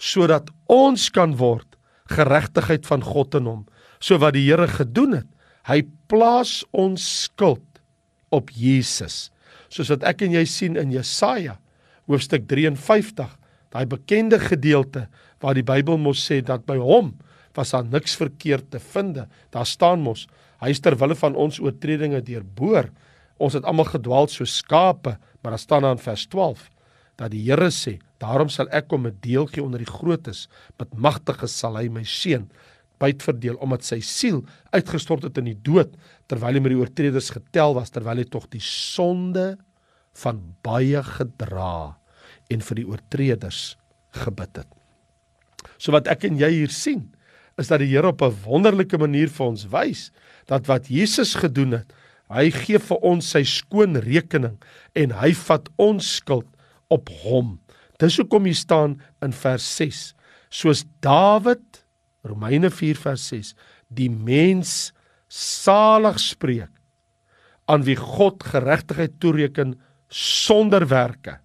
sodat 0.00 0.48
ons 0.72 1.10
kan 1.12 1.36
word 1.36 1.76
geregtigheid 2.10 2.86
van 2.88 3.04
God 3.04 3.36
in 3.38 3.46
hom. 3.46 3.62
So 4.00 4.18
wat 4.18 4.34
die 4.34 4.46
Here 4.48 4.66
gedoen 4.68 5.20
het, 5.20 5.28
hy 5.70 5.84
plaas 6.10 6.60
ons 6.74 7.02
skuld 7.24 7.80
op 8.34 8.50
Jesus. 8.50 9.28
Soos 9.70 9.90
wat 9.92 10.06
ek 10.10 10.24
en 10.26 10.34
jy 10.34 10.44
sien 10.48 10.78
in 10.80 10.94
Jesaja 10.94 11.56
hoofstuk 12.10 12.48
53, 12.50 13.30
daai 13.70 13.86
bekende 13.86 14.40
gedeelte 14.42 15.06
waar 15.42 15.54
die 15.54 15.66
Bybel 15.66 15.98
mos 16.02 16.22
sê 16.26 16.40
dat 16.42 16.66
by 16.66 16.78
hom 16.80 17.14
was 17.54 17.72
daar 17.74 17.86
niks 17.86 18.16
verkeerd 18.18 18.70
te 18.72 18.80
vind. 18.82 19.22
Daar 19.54 19.66
staan 19.66 20.02
mos, 20.02 20.26
hy 20.62 20.72
is 20.74 20.82
ter 20.82 20.96
wille 20.98 21.16
van 21.18 21.38
ons 21.38 21.60
oortredinge 21.62 22.22
deurboor. 22.26 22.90
Ons 23.40 23.56
het 23.58 23.66
almal 23.66 23.88
gedwaal 23.90 24.28
so 24.30 24.46
skape, 24.46 25.16
maar 25.40 25.54
daar 25.54 25.62
staan 25.62 25.86
dan 25.86 26.02
vers 26.02 26.26
12 26.30 26.68
dat 27.20 27.34
die 27.34 27.42
Here 27.44 27.68
sê, 27.68 27.98
daarom 28.16 28.48
sal 28.48 28.70
ek 28.72 28.88
hom 28.94 29.06
'n 29.06 29.18
deel 29.20 29.44
gee 29.46 29.62
onder 29.62 29.78
die 29.78 29.92
grootes, 29.92 30.48
met 30.78 30.88
magtige 30.96 31.46
sal 31.46 31.76
hy 31.76 31.88
my 31.88 32.02
seën 32.02 32.48
byt 33.00 33.24
verdeel 33.24 33.56
omdat 33.64 33.86
sy 33.86 34.00
siel 34.04 34.42
uitgestort 34.74 35.24
het 35.26 35.38
in 35.40 35.50
die 35.52 35.58
dood 35.66 35.94
terwyl 36.30 36.56
hy 36.56 36.62
met 36.62 36.74
die 36.74 36.80
oortreders 36.80 37.30
getel 37.34 37.74
was 37.78 37.92
terwyl 37.94 38.20
hy 38.20 38.26
tog 38.28 38.48
die 38.52 38.62
sonde 38.64 39.54
van 40.22 40.42
baie 40.66 41.02
gedra 41.06 41.96
en 42.50 42.64
vir 42.66 42.80
die 42.80 42.88
oortreders 42.88 43.62
gebid 44.24 44.62
het. 44.62 44.68
So 45.78 45.94
wat 45.94 46.10
ek 46.10 46.26
en 46.28 46.38
jy 46.40 46.50
hier 46.62 46.72
sien, 46.74 47.08
is 47.60 47.68
dat 47.70 47.82
die 47.82 47.90
Here 47.90 48.08
op 48.08 48.22
'n 48.22 48.36
wonderlike 48.44 48.98
manier 48.98 49.28
vir 49.28 49.46
ons 49.46 49.66
wys 49.70 50.10
dat 50.46 50.66
wat 50.66 50.88
Jesus 50.88 51.34
gedoen 51.34 51.72
het, 51.72 51.92
hy 52.30 52.50
gee 52.50 52.78
vir 52.78 52.98
ons 53.02 53.30
sy 53.30 53.42
skoon 53.42 53.96
rekening 53.96 54.56
en 54.94 55.10
hy 55.10 55.32
vat 55.34 55.68
ons 55.78 56.16
skuld 56.16 56.46
op 56.88 57.08
hom. 57.22 57.60
Dis 57.98 58.16
hoekom 58.16 58.44
hier 58.44 58.56
staan 58.56 59.00
in 59.22 59.32
vers 59.32 59.76
6, 59.76 60.14
soos 60.50 60.84
Dawid 61.00 61.69
Romeine 62.26 62.70
4 62.70 62.98
vers 63.00 63.28
6, 63.32 63.54
die 63.88 64.10
mens 64.10 64.92
salig 65.30 66.18
spreek 66.20 66.72
aan 67.70 67.84
wie 67.86 67.96
God 67.96 68.42
geregtigheid 68.42 69.20
toereken 69.22 69.76
sonder 70.10 70.88
werke 70.90 71.38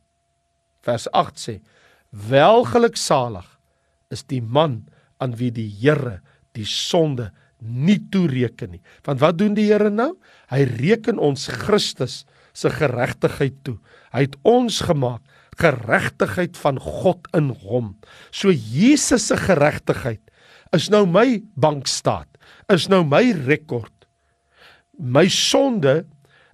vers 0.85 1.07
8 1.13 1.41
sê: 1.41 1.55
Welgeluksalig 2.29 3.47
is 4.13 4.23
die 4.29 4.41
man 4.41 4.83
aan 5.21 5.35
wie 5.39 5.51
die 5.53 5.67
Here 5.81 6.19
die 6.55 6.67
sonde 6.67 7.31
nie 7.59 7.97
toereken 8.11 8.75
nie. 8.75 8.83
Want 9.07 9.21
wat 9.23 9.39
doen 9.39 9.55
die 9.57 9.67
Here 9.67 9.89
nou? 9.91 10.13
Hy 10.51 10.63
reken 10.77 11.19
ons 11.19 11.47
Christus 11.65 12.23
se 12.55 12.71
geregtigheid 12.71 13.57
toe. 13.67 13.77
Hy 14.15 14.27
het 14.27 14.37
ons 14.47 14.79
gemaak 14.85 15.23
geregtigheid 15.59 16.57
van 16.59 16.79
God 16.83 17.27
in 17.35 17.53
hom. 17.63 17.93
So 18.31 18.51
Jesus 18.51 19.29
se 19.31 19.37
geregtigheid 19.39 20.19
is 20.75 20.89
nou 20.91 21.05
my 21.07 21.39
bankstaat, 21.55 22.29
is 22.71 22.89
nou 22.91 23.03
my 23.07 23.23
rekord. 23.45 23.93
My 24.99 25.25
sonde 25.31 26.03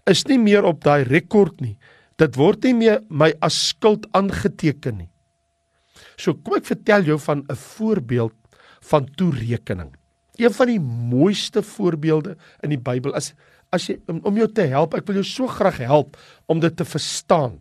is 0.10 0.24
nie 0.30 0.40
meer 0.42 0.66
op 0.68 0.84
daai 0.86 1.04
rekord 1.08 1.62
nie. 1.62 1.78
Dit 2.22 2.38
word 2.38 2.66
nie 2.68 2.76
meer 2.78 3.02
my 3.10 3.32
as 3.42 3.58
skuld 3.72 4.08
aangeteken 4.18 5.04
nie. 5.04 5.10
So 6.18 6.36
kom 6.38 6.60
ek 6.60 6.70
vertel 6.70 7.08
jou 7.08 7.18
van 7.18 7.46
'n 7.50 7.56
voorbeeld 7.56 8.38
van 8.90 9.08
toerekening. 9.18 9.96
Een 10.38 10.54
van 10.54 10.68
die 10.68 10.80
mooiste 10.80 11.62
voorbeelde 11.62 12.38
in 12.64 12.70
die 12.70 12.82
Bybel 12.82 13.16
is 13.16 13.34
as 13.72 13.88
jy 13.88 14.00
om, 14.08 14.20
om 14.24 14.38
jou 14.38 14.48
te 14.52 14.62
help, 14.62 14.94
ek 14.94 15.08
wil 15.08 15.16
jou 15.16 15.24
so 15.24 15.48
graag 15.48 15.78
help 15.78 16.18
om 16.48 16.60
dit 16.60 16.76
te 16.76 16.86
verstaan. 16.86 17.60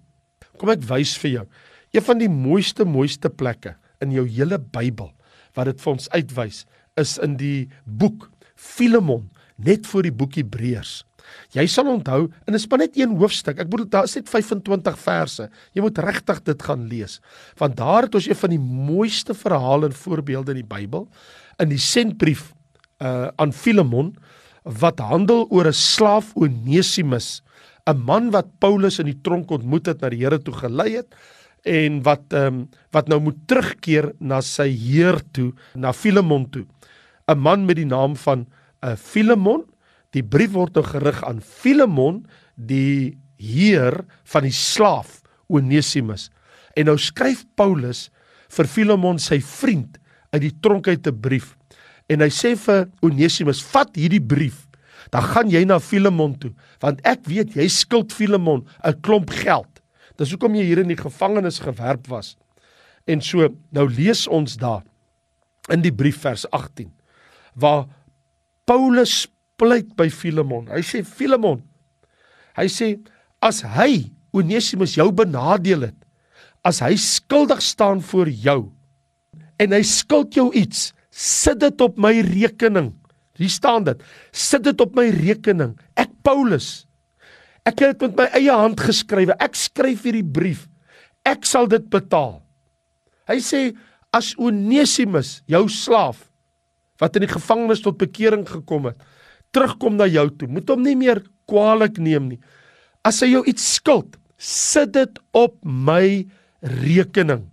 Kom 0.59 0.69
ek 0.69 0.83
wys 0.83 1.17
vir 1.19 1.31
jou. 1.31 1.47
Een 1.93 2.03
van 2.03 2.19
die 2.19 2.29
mooiste 2.29 2.85
mooiste 2.85 3.31
plekke 3.31 3.77
in 4.01 4.13
jou 4.13 4.27
hele 4.27 4.59
Bybel 4.59 5.13
wat 5.55 5.71
dit 5.71 5.81
vir 5.81 5.93
ons 5.93 6.09
uitwys 6.11 6.65
is 7.01 7.19
in 7.23 7.37
die 7.41 7.69
boek 7.85 8.31
Filemon, 8.55 9.31
net 9.57 9.87
voor 9.89 10.03
die 10.03 10.15
boek 10.15 10.37
Hebreërs. 10.37 11.01
Jy 11.55 11.67
sal 11.71 11.89
onthou 11.91 12.25
en 12.29 12.53
dit 12.53 12.59
is 12.59 12.67
maar 12.71 12.83
net 12.83 12.97
een 12.99 13.13
hoofstuk. 13.21 13.61
Ek 13.63 13.69
bedoel 13.71 13.89
daar 13.93 14.09
is 14.09 14.17
net 14.19 14.31
25 14.31 14.99
verse. 14.99 15.47
Jy 15.77 15.85
moet 15.85 16.01
regtig 16.03 16.43
dit 16.47 16.65
gaan 16.67 16.87
lees. 16.91 17.19
Want 17.61 17.77
daar 17.79 18.09
het 18.09 18.17
ons 18.19 18.29
een 18.29 18.41
van 18.41 18.55
die 18.55 18.61
mooiste 18.61 19.37
verhale 19.37 19.91
en 19.91 19.97
voorbeelde 19.97 20.57
in 20.57 20.63
die 20.63 20.71
Bybel 20.71 21.07
in 21.61 21.73
die 21.73 21.81
sentbrief 21.81 22.51
uh 23.01 23.29
aan 23.41 23.53
Filemon 23.57 24.15
wat 24.81 25.01
handel 25.01 25.47
oor 25.49 25.69
'n 25.69 25.73
slaaf 25.73 26.33
Onesimus, 26.37 27.43
'n 27.87 27.97
man 27.97 28.31
wat 28.31 28.59
Paulus 28.59 28.99
in 28.99 29.07
die 29.07 29.21
tronk 29.23 29.51
ontmoet 29.51 29.87
het, 29.87 30.01
na 30.01 30.09
die 30.09 30.21
Here 30.21 30.39
toe 30.39 30.55
gelei 30.55 30.97
het 30.97 31.15
en 31.63 32.03
wat 32.03 32.33
ehm 32.33 32.47
um, 32.47 32.69
wat 32.91 33.09
nou 33.09 33.21
moet 33.21 33.37
terugkeer 33.47 34.13
na 34.19 34.41
sy 34.41 34.69
heer 34.69 35.21
toe, 35.33 35.53
na 35.75 35.93
Filemon 35.93 36.51
toe. 36.51 36.67
'n 37.29 37.39
Man 37.39 37.65
met 37.67 37.77
die 37.77 37.87
naam 37.87 38.17
van 38.17 38.47
'n 38.83 38.89
uh, 38.89 38.97
Filemon 38.97 39.65
Die 40.17 40.25
brief 40.27 40.55
word 40.57 40.75
nou 40.75 40.85
gerig 40.87 41.21
aan 41.27 41.39
Filemon, 41.45 42.25
die 42.57 43.19
heer 43.41 44.03
van 44.33 44.47
die 44.47 44.55
slaaf 44.55 45.21
Onesimus. 45.51 46.29
En 46.75 46.91
nou 46.91 46.97
skryf 46.99 47.45
Paulus 47.59 48.09
vir 48.51 48.69
Filemon 48.71 49.21
sy 49.23 49.39
vriend 49.45 49.99
uit 50.35 50.43
die 50.43 50.55
tronk 50.63 50.89
uit 50.89 51.07
'n 51.07 51.21
brief. 51.21 51.57
En 52.11 52.21
hy 52.21 52.29
sê 52.29 52.57
vir 52.57 52.91
Onesimus: 53.03 53.63
"Vat 53.63 53.95
hierdie 53.95 54.23
brief. 54.23 54.67
Dan 55.11 55.23
gaan 55.23 55.51
jy 55.51 55.65
na 55.65 55.79
Filemon 55.79 56.39
toe, 56.39 56.53
want 56.81 57.01
ek 57.05 57.27
weet 57.27 57.55
jy 57.55 57.69
skuld 57.69 58.13
Filemon 58.13 58.67
'n 58.85 59.01
klomp 59.01 59.31
geld. 59.31 59.80
Dis 60.21 60.35
hoekom 60.35 60.55
jy 60.59 60.67
hier 60.69 60.83
in 60.85 60.93
die 60.93 61.01
gevangenis 61.01 61.63
gewerp 61.65 62.07
was." 62.13 62.37
En 63.09 63.23
so, 63.25 63.49
nou 63.73 63.89
lees 63.89 64.27
ons 64.29 64.59
daar 64.61 64.85
in 65.73 65.81
die 65.83 65.95
brief 65.95 66.21
vers 66.23 66.45
18 66.53 66.93
waar 67.59 67.89
Paulus 68.69 69.27
pleit 69.59 69.97
by 69.97 70.07
Filemon. 70.13 70.69
Hy 70.71 70.85
sê 70.87 71.01
Filemon, 71.05 71.65
Hy 72.59 72.69
sê 72.71 72.95
as 73.43 73.63
hy 73.77 74.11
Onesimus 74.37 74.95
jou 74.99 75.09
benadeel 75.15 75.89
het, 75.89 75.99
as 76.67 76.83
hy 76.85 76.93
skuldig 77.01 77.63
staan 77.65 78.03
voor 78.05 78.29
jou 78.29 78.61
en 79.61 79.75
hy 79.75 79.81
skuld 79.87 80.37
jou 80.37 80.49
iets, 80.57 80.91
sit 81.11 81.59
dit 81.61 81.83
op 81.85 81.99
my 82.01 82.13
rekening. 82.25 82.93
Hier 83.41 83.53
staan 83.53 83.85
dit. 83.85 84.01
Sit 84.33 84.65
dit 84.65 84.81
op 84.81 84.95
my 84.97 85.07
rekening. 85.13 85.75
Ek 86.01 86.13
Paulus. 86.25 86.87
Ek 87.71 87.85
het 87.85 87.95
dit 87.95 88.09
met 88.09 88.17
my 88.19 88.27
eie 88.41 88.55
hand 88.57 88.81
geskrywe. 88.83 89.37
Ek 89.39 89.55
skryf 89.59 90.03
hierdie 90.09 90.27
brief. 90.27 90.67
Ek 91.29 91.47
sal 91.47 91.69
dit 91.71 91.85
betaal. 91.93 92.41
Hy 93.31 93.39
sê 93.45 93.61
as 94.17 94.33
Onesimus, 94.41 95.39
jou 95.47 95.69
slaaf 95.71 96.27
wat 97.01 97.15
in 97.17 97.25
die 97.25 97.31
gevangenis 97.31 97.81
tot 97.85 97.97
bekering 98.01 98.43
gekom 98.49 98.91
het, 98.91 98.99
terugkom 99.55 99.95
na 99.97 100.09
jou 100.11 100.27
toe, 100.37 100.49
moet 100.51 100.69
hom 100.69 100.83
nie 100.85 100.97
meer 100.99 101.23
kwaadlik 101.49 102.01
neem 102.03 102.27
nie. 102.33 102.41
As 103.07 103.23
hy 103.25 103.31
jou 103.31 103.45
iets 103.49 103.65
skuld, 103.79 104.19
sit 104.37 104.93
dit 104.97 105.21
op 105.37 105.55
my 105.65 106.27
rekening. 106.83 107.47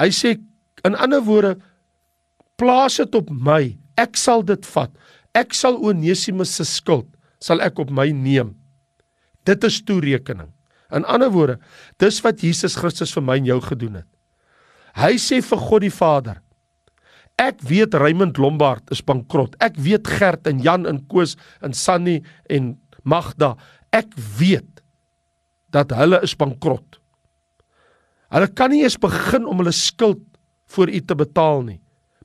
Hy 0.00 0.10
sê 0.12 0.34
in 0.84 0.98
ander 0.98 1.22
woorde 1.24 1.54
plaas 2.60 2.98
dit 3.00 3.16
op 3.16 3.30
my. 3.32 3.76
Ek 4.00 4.18
sal 4.20 4.44
dit 4.44 4.68
vat. 4.74 4.92
Ek 5.36 5.56
sal 5.56 5.78
Onesimus 5.78 6.52
se 6.58 6.66
skuld 6.68 7.08
sal 7.40 7.62
ek 7.64 7.78
op 7.80 7.92
my 7.94 8.10
neem. 8.12 8.52
Dit 9.50 9.66
is 9.66 9.80
toerekening. 9.86 10.52
In 10.94 11.06
ander 11.06 11.30
woorde, 11.30 11.58
dis 12.02 12.18
wat 12.24 12.42
Jesus 12.42 12.76
Christus 12.78 13.12
vir 13.14 13.24
my 13.26 13.38
en 13.40 13.48
jou 13.48 13.58
gedoen 13.64 14.00
het. 14.00 14.08
Hy 14.98 15.14
sê 15.22 15.38
vir 15.44 15.60
God 15.62 15.84
die 15.86 15.94
Vader: 15.94 16.40
Ek 17.40 17.62
weet 17.64 17.94
Raymond 17.96 18.38
Lombard 18.42 18.90
is 18.92 19.02
bankrot. 19.06 19.54
Ek 19.64 19.78
weet 19.80 20.08
Gert 20.18 20.48
en 20.50 20.60
Jan 20.60 20.84
en 20.90 21.00
Koos 21.08 21.36
en 21.64 21.72
Sunny 21.76 22.18
en 22.52 22.74
Magda. 23.06 23.54
Ek 23.96 24.12
weet 24.38 24.82
dat 25.72 25.94
hulle 25.96 26.20
is 26.26 26.34
bankrot. 26.36 26.98
Hulle 28.30 28.50
kan 28.54 28.70
nie 28.70 28.84
eens 28.84 28.98
begin 29.00 29.46
om 29.48 29.62
hulle 29.62 29.74
skuld 29.74 30.22
voor 30.70 30.90
u 30.90 31.00
te 31.00 31.16
betaal 31.18 31.64
nie. 31.66 31.80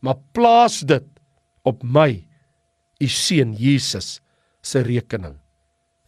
Maar 0.05 0.19
plaas 0.37 0.81
dit 0.85 1.05
op 1.65 1.81
my, 1.81 2.19
u 3.01 3.07
seun 3.09 3.55
Jesus 3.57 4.19
se 4.61 4.83
rekening. 4.85 5.37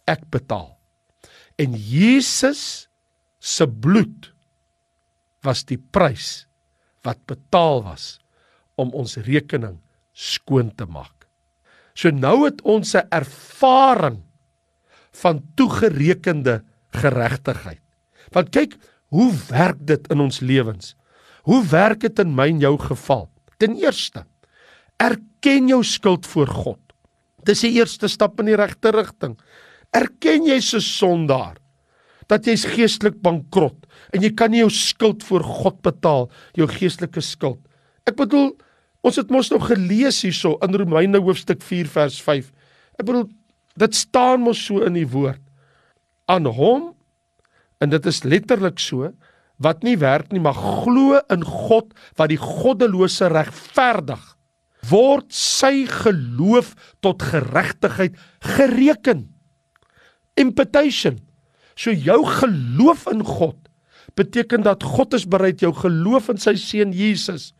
Ek 0.05 0.27
betaal. 0.33 0.76
En 1.57 1.73
Jesus 1.73 2.87
se 3.39 3.65
bloed 3.67 4.31
was 5.45 5.63
die 5.65 5.79
prys 5.79 6.45
wat 7.05 7.19
betaal 7.29 7.83
was 7.85 8.17
om 8.77 8.93
ons 8.93 9.17
rekening 9.25 9.77
skoon 10.13 10.69
te 10.77 10.85
maak. 10.85 11.25
So 11.97 12.13
nou 12.13 12.45
het 12.45 12.61
ons 12.61 12.93
'n 12.93 13.07
ervaring 13.09 14.21
van 15.21 15.41
toegerekende 15.55 16.63
geregtigheid. 16.93 17.81
Want 18.31 18.49
kyk, 18.49 18.77
hoe 19.09 19.33
werk 19.49 19.79
dit 19.79 20.07
in 20.11 20.19
ons 20.19 20.39
lewens? 20.39 20.95
Hoe 21.47 21.63
werk 21.65 21.99
dit 21.99 22.19
in 22.19 22.35
my 22.35 22.47
en 22.47 22.59
jou 22.59 22.77
geval? 22.77 23.29
Ten 23.57 23.75
eerste, 23.75 24.25
erken 24.97 25.67
jou 25.67 25.83
skuld 25.83 26.27
voor 26.27 26.47
God. 26.47 26.79
Dis 27.43 27.63
die 27.63 27.77
eerste 27.79 28.07
stap 28.07 28.39
in 28.39 28.45
die 28.45 28.55
regte 28.59 28.91
rigting. 28.91 29.37
Erken 29.95 30.47
jy 30.49 30.59
se 30.63 30.81
sondaar 30.83 31.57
dat 32.27 32.47
jy's 32.47 32.65
geestelik 32.67 33.21
bankrot 33.23 33.85
en 34.15 34.23
jy 34.23 34.33
kan 34.35 34.51
nie 34.51 34.61
jou 34.63 34.71
skuld 34.73 35.23
voor 35.27 35.45
God 35.45 35.79
betaal, 35.85 36.27
jou 36.57 36.67
geestelike 36.71 37.23
skuld. 37.23 37.59
Ek 38.07 38.17
bedoel, 38.19 38.51
ons 39.03 39.19
het 39.19 39.31
mos 39.31 39.51
nog 39.51 39.69
gelees 39.69 40.21
hierso 40.25 40.55
in 40.63 40.75
Romeine 40.79 41.21
hoofstuk 41.23 41.63
4 41.63 41.89
vers 41.91 42.19
5. 42.23 42.51
Ek 42.99 43.07
bedoel, 43.07 43.27
dit 43.79 43.95
staan 43.95 44.43
mos 44.43 44.59
so 44.67 44.83
in 44.83 44.97
die 44.97 45.07
woord. 45.07 45.41
Aan 46.27 46.47
hom 46.51 46.91
en 47.79 47.91
dit 47.93 48.09
is 48.09 48.23
letterlik 48.27 48.81
so 48.81 49.11
wat 49.63 49.83
nie 49.85 49.95
werk 49.97 50.29
nie, 50.33 50.41
maar 50.43 50.57
glo 50.57 51.17
in 51.33 51.45
God 51.47 51.93
wat 52.19 52.29
die 52.29 52.41
goddelose 52.41 53.29
regverdig 53.31 54.21
word 54.87 55.33
sy 55.33 55.87
geloof 55.89 56.73
tot 57.03 57.23
geregtigheid 57.25 58.15
gereken. 58.55 59.25
Imputation. 60.37 61.19
So 61.77 61.93
jou 61.93 62.21
geloof 62.25 63.05
in 63.11 63.23
God 63.25 63.57
beteken 64.17 64.63
dat 64.65 64.83
God 64.83 65.13
is 65.13 65.27
bereid 65.29 65.61
jou 65.61 65.73
geloof 65.77 66.31
in 66.33 66.41
sy 66.41 66.55
seun 66.57 66.93
Jesus 66.95 67.51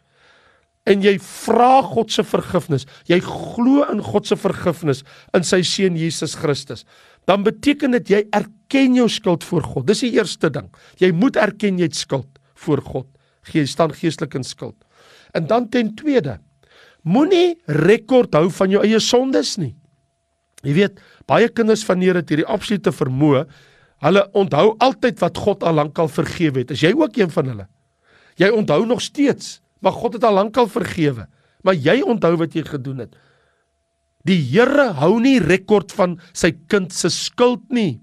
en 0.88 1.04
jy 1.04 1.18
vra 1.20 1.82
God 1.84 2.12
se 2.14 2.24
vergifnis. 2.24 2.86
Jy 3.10 3.20
glo 3.26 3.84
in 3.92 4.02
God 4.04 4.30
se 4.30 4.38
vergifnis 4.40 5.04
in 5.36 5.46
sy 5.46 5.60
seun 5.68 5.98
Jesus 6.00 6.38
Christus. 6.40 6.86
Dan 7.28 7.44
beteken 7.44 7.98
dit 7.98 8.14
jy 8.14 8.22
erken 8.36 8.96
jou 8.96 9.08
skuld 9.12 9.44
voor 9.44 9.66
God. 9.68 9.88
Dis 9.90 10.06
die 10.06 10.14
eerste 10.16 10.50
ding. 10.54 10.70
Jy 11.02 11.12
moet 11.16 11.40
erken 11.44 11.80
jy 11.80 11.90
het 11.90 12.00
skuld 12.00 12.40
voor 12.64 12.82
God. 12.86 13.10
Jy 13.52 13.66
staan 13.68 13.94
geestelik 13.96 14.38
in 14.40 14.48
skuld. 14.48 14.78
En 15.36 15.48
dan 15.48 15.68
ten 15.72 15.94
tweede, 15.96 16.38
moenie 17.04 17.58
rekord 17.68 18.36
hou 18.36 18.48
van 18.52 18.72
jou 18.72 18.84
eie 18.84 19.00
sondes 19.04 19.56
nie. 19.60 19.74
Jy 20.66 20.74
weet, 20.74 21.00
baie 21.30 21.50
kinders 21.50 21.86
van 21.86 22.02
Here 22.02 22.24
het 22.24 22.30
hierdie 22.30 22.48
absolute 22.48 22.92
vermoë. 22.92 23.46
Hulle 24.06 24.24
onthou 24.38 24.76
altyd 24.84 25.22
wat 25.22 25.38
God 25.38 25.64
al 25.64 25.78
lankal 25.78 26.10
vergewe 26.10 26.64
het. 26.64 26.72
Is 26.74 26.82
jy 26.86 26.94
ook 26.98 27.18
een 27.18 27.34
van 27.34 27.54
hulle? 27.54 27.68
Jy 28.38 28.50
onthou 28.54 28.86
nog 28.86 29.02
steeds 29.02 29.58
Maar 29.80 29.92
God 29.94 30.18
het 30.18 30.24
al 30.24 30.34
lankal 30.34 30.70
vergewe. 30.72 31.28
Maar 31.66 31.78
jy 31.78 32.02
onthou 32.06 32.36
wat 32.42 32.56
jy 32.56 32.64
gedoen 32.66 33.06
het. 33.06 33.16
Die 34.28 34.40
Here 34.50 34.92
hou 35.00 35.18
nie 35.24 35.38
rekord 35.40 35.94
van 35.96 36.18
sy 36.36 36.52
kind 36.72 36.94
se 36.94 37.12
skuld 37.14 37.64
nie. 37.74 38.00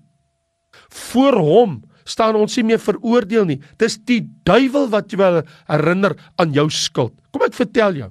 Voor 1.10 1.36
hom 1.42 1.82
staan 2.08 2.36
ons 2.36 2.56
nie 2.56 2.66
meer 2.70 2.80
veroordeel 2.82 3.46
nie. 3.48 3.58
Dis 3.80 3.98
die 4.08 4.22
duiwel 4.46 4.88
wat 4.92 5.12
jou 5.12 5.20
herinner 5.20 6.16
aan 6.40 6.54
jou 6.56 6.68
skuld. 6.72 7.14
Kom 7.32 7.44
ek 7.46 7.56
vertel 7.56 8.00
jou. 8.04 8.10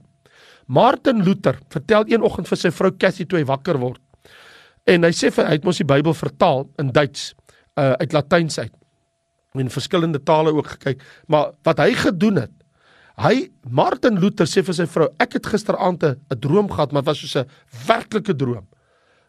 Martin 0.68 1.22
Luther 1.26 1.60
vertel 1.74 2.08
een 2.10 2.24
oggend 2.24 2.48
vir 2.50 2.60
sy 2.60 2.72
vrou 2.74 2.94
Cassie 2.98 3.28
toe 3.28 3.42
hy 3.42 3.48
wakker 3.48 3.78
word. 3.82 4.00
En 4.90 5.04
hy 5.04 5.12
sê 5.16 5.32
vir 5.32 5.48
hy 5.48 5.58
het 5.58 5.68
mos 5.68 5.80
die 5.80 5.88
Bybel 5.88 6.14
vertaal 6.14 6.66
in 6.82 6.92
Duits 6.92 7.32
uh, 7.80 7.94
uit 8.02 8.14
Latyns 8.14 8.60
uit. 8.60 8.74
In 9.60 9.70
verskillende 9.70 10.20
tale 10.24 10.54
ook 10.54 10.68
gekyk, 10.76 11.02
maar 11.28 11.54
wat 11.64 11.80
hy 11.84 11.94
gedoen 11.94 12.42
het, 12.46 12.52
Hy 13.14 13.52
Martin 13.70 14.16
Luther 14.18 14.48
sê 14.50 14.64
vir 14.66 14.74
sy 14.74 14.88
vrou, 14.90 15.06
ek 15.22 15.36
het 15.38 15.46
gisteraand 15.46 16.02
'n 16.04 16.40
droom 16.42 16.66
gehad, 16.66 16.92
maar 16.92 17.04
was 17.06 17.20
soos 17.22 17.36
'n 17.36 17.50
werklike 17.86 18.34
droom. 18.34 18.66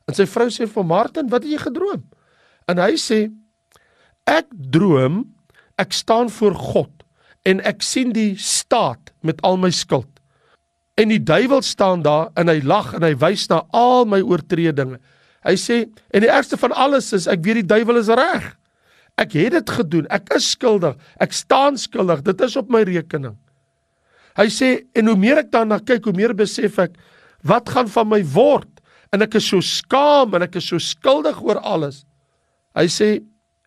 En 0.09 0.15
sy 0.15 0.25
vrou 0.25 0.49
sê 0.49 0.67
vir 0.67 0.85
Martin, 0.85 1.29
"Wat 1.29 1.43
het 1.43 1.53
jy 1.53 1.59
gedroom?" 1.59 2.03
En 2.67 2.79
hy 2.79 2.97
sê, 2.97 3.31
"Ek 4.25 4.47
droom 4.57 5.35
ek 5.77 5.93
staan 5.93 6.31
voor 6.31 6.55
God 6.55 6.91
en 7.43 7.61
ek 7.67 7.83
sien 7.83 8.13
die 8.15 8.35
staat 8.41 9.13
met 9.21 9.43
al 9.43 9.59
my 9.61 9.71
skuld. 9.75 10.09
En 10.95 11.11
die 11.11 11.23
duiwel 11.23 11.63
staan 11.63 12.05
daar 12.05 12.31
en 12.39 12.49
hy 12.49 12.61
lag 12.63 12.93
en 12.95 13.03
hy 13.03 13.15
wys 13.19 13.49
na 13.51 13.65
al 13.75 14.07
my 14.09 14.21
oortredinge. 14.23 15.01
Hy 15.45 15.55
sê, 15.61 15.85
en 16.15 16.25
die 16.25 16.33
ergste 16.33 16.57
van 16.61 16.73
alles 16.73 17.13
is 17.17 17.29
ek 17.31 17.43
weet 17.45 17.61
die 17.63 17.71
duiwel 17.75 18.01
is 18.01 18.09
reg. 18.09 18.55
Ek 19.21 19.37
het 19.37 19.55
dit 19.55 19.73
gedoen. 19.77 20.07
Ek 20.11 20.33
is 20.35 20.49
skuldig. 20.57 20.97
Ek 21.23 21.35
staan 21.37 21.77
skuldig. 21.79 22.25
Dit 22.27 22.41
is 22.41 22.57
op 22.57 22.73
my 22.73 22.83
rekening." 22.89 23.37
Hy 24.35 24.49
sê 24.51 24.69
en 24.99 25.13
hoe 25.13 25.19
meer 25.19 25.45
ek 25.45 25.53
daarna 25.53 25.79
kyk, 25.79 26.09
hoe 26.09 26.17
meer 26.17 26.35
besef 26.35 26.81
ek 26.83 26.97
wat 27.47 27.69
gaan 27.71 27.87
van 27.87 28.09
my 28.11 28.19
word 28.35 28.71
en 29.15 29.23
ek 29.23 29.37
is 29.39 29.47
so 29.47 29.63
skaam 29.63 30.35
en 30.35 30.43
ek 30.43 30.59
is 30.59 30.67
so 30.73 30.81
skuldig 30.83 31.39
oor 31.45 31.61
alles. 31.63 32.03
Hy 32.75 32.89
sê 32.91 33.09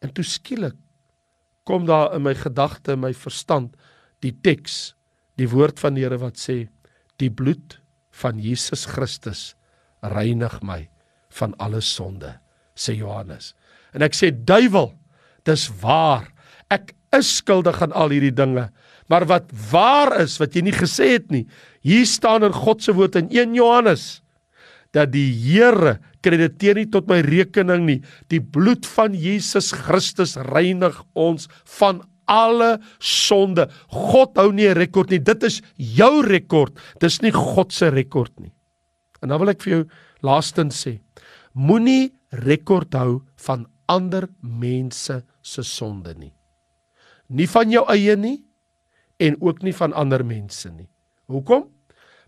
en 0.04 0.12
toe 0.12 0.26
skielik 0.28 0.76
kom 1.68 1.88
daar 1.88 2.13
in 2.16 2.24
my 2.24 2.34
gedagte, 2.36 2.96
in 2.96 3.04
my 3.04 3.13
verstand 3.16 3.76
die 4.24 4.34
teks, 4.44 4.94
die 5.40 5.48
woord 5.48 5.80
van 5.80 5.96
die 5.96 6.04
Here 6.04 6.20
wat 6.20 6.40
sê 6.40 6.66
die 7.22 7.32
bloed 7.32 7.80
van 8.12 8.40
Jesus 8.40 8.86
Christus 8.92 9.54
reinig 10.04 10.60
my 10.63 10.84
van 11.39 11.54
alle 11.63 11.82
sonde, 11.82 12.34
sê 12.78 12.97
Johannes. 12.97 13.54
En 13.93 14.06
ek 14.06 14.17
sê 14.17 14.32
duiwel, 14.32 14.91
dis 15.47 15.67
waar. 15.82 16.28
Ek 16.73 16.93
is 17.15 17.38
skuldig 17.39 17.80
aan 17.82 17.95
al 17.95 18.13
hierdie 18.13 18.36
dinge. 18.36 18.67
Maar 19.08 19.26
wat 19.30 19.52
waar 19.71 20.17
is 20.19 20.36
wat 20.41 20.56
jy 20.56 20.65
nie 20.67 20.76
gesê 20.76 21.13
het 21.15 21.30
nie. 21.32 21.45
Hier 21.86 22.08
staan 22.10 22.43
in 22.43 22.56
God 22.56 22.84
se 22.84 22.95
woord 22.95 23.15
in 23.19 23.30
1 23.32 23.56
Johannes 23.56 24.17
dat 24.95 25.12
die 25.13 25.30
Here 25.32 25.97
krediteer 26.26 26.80
nie 26.80 26.88
tot 26.91 27.08
my 27.12 27.21
rekening 27.23 27.86
nie. 27.88 27.97
Die 28.32 28.41
bloed 28.41 28.88
van 28.97 29.15
Jesus 29.15 29.71
Christus 29.76 30.36
reinig 30.50 30.95
ons 31.15 31.47
van 31.78 32.02
alle 32.28 32.78
sonde. 33.00 33.67
God 33.91 34.36
hou 34.38 34.52
nie 34.52 34.67
'n 34.67 34.76
rekord 34.76 35.10
nie. 35.10 35.19
Dit 35.19 35.43
is 35.43 35.62
jou 35.78 36.23
rekord. 36.26 36.78
Dis 37.00 37.21
nie 37.21 37.32
God 37.32 37.71
se 37.71 37.89
rekord 37.89 38.32
nie. 38.39 38.52
En 39.21 39.30
dan 39.30 39.39
wil 39.39 39.50
ek 39.50 39.62
vir 39.62 39.73
jou 39.73 39.86
laastens 40.21 40.86
sê, 40.86 41.00
moenie 41.58 42.13
rekord 42.46 42.93
hou 42.93 43.22
van 43.48 43.65
ander 43.89 44.28
mense 44.41 45.24
se 45.41 45.63
sonde 45.63 46.13
nie. 46.13 46.34
Nie 47.28 47.48
van 47.50 47.72
jou 47.72 47.84
eie 47.91 48.15
nie, 48.15 48.38
en 49.17 49.38
ook 49.41 49.63
nie 49.65 49.74
van 49.74 49.93
ander 49.98 50.24
mense 50.26 50.70
nie. 50.70 50.88
Hoekom? 51.32 51.67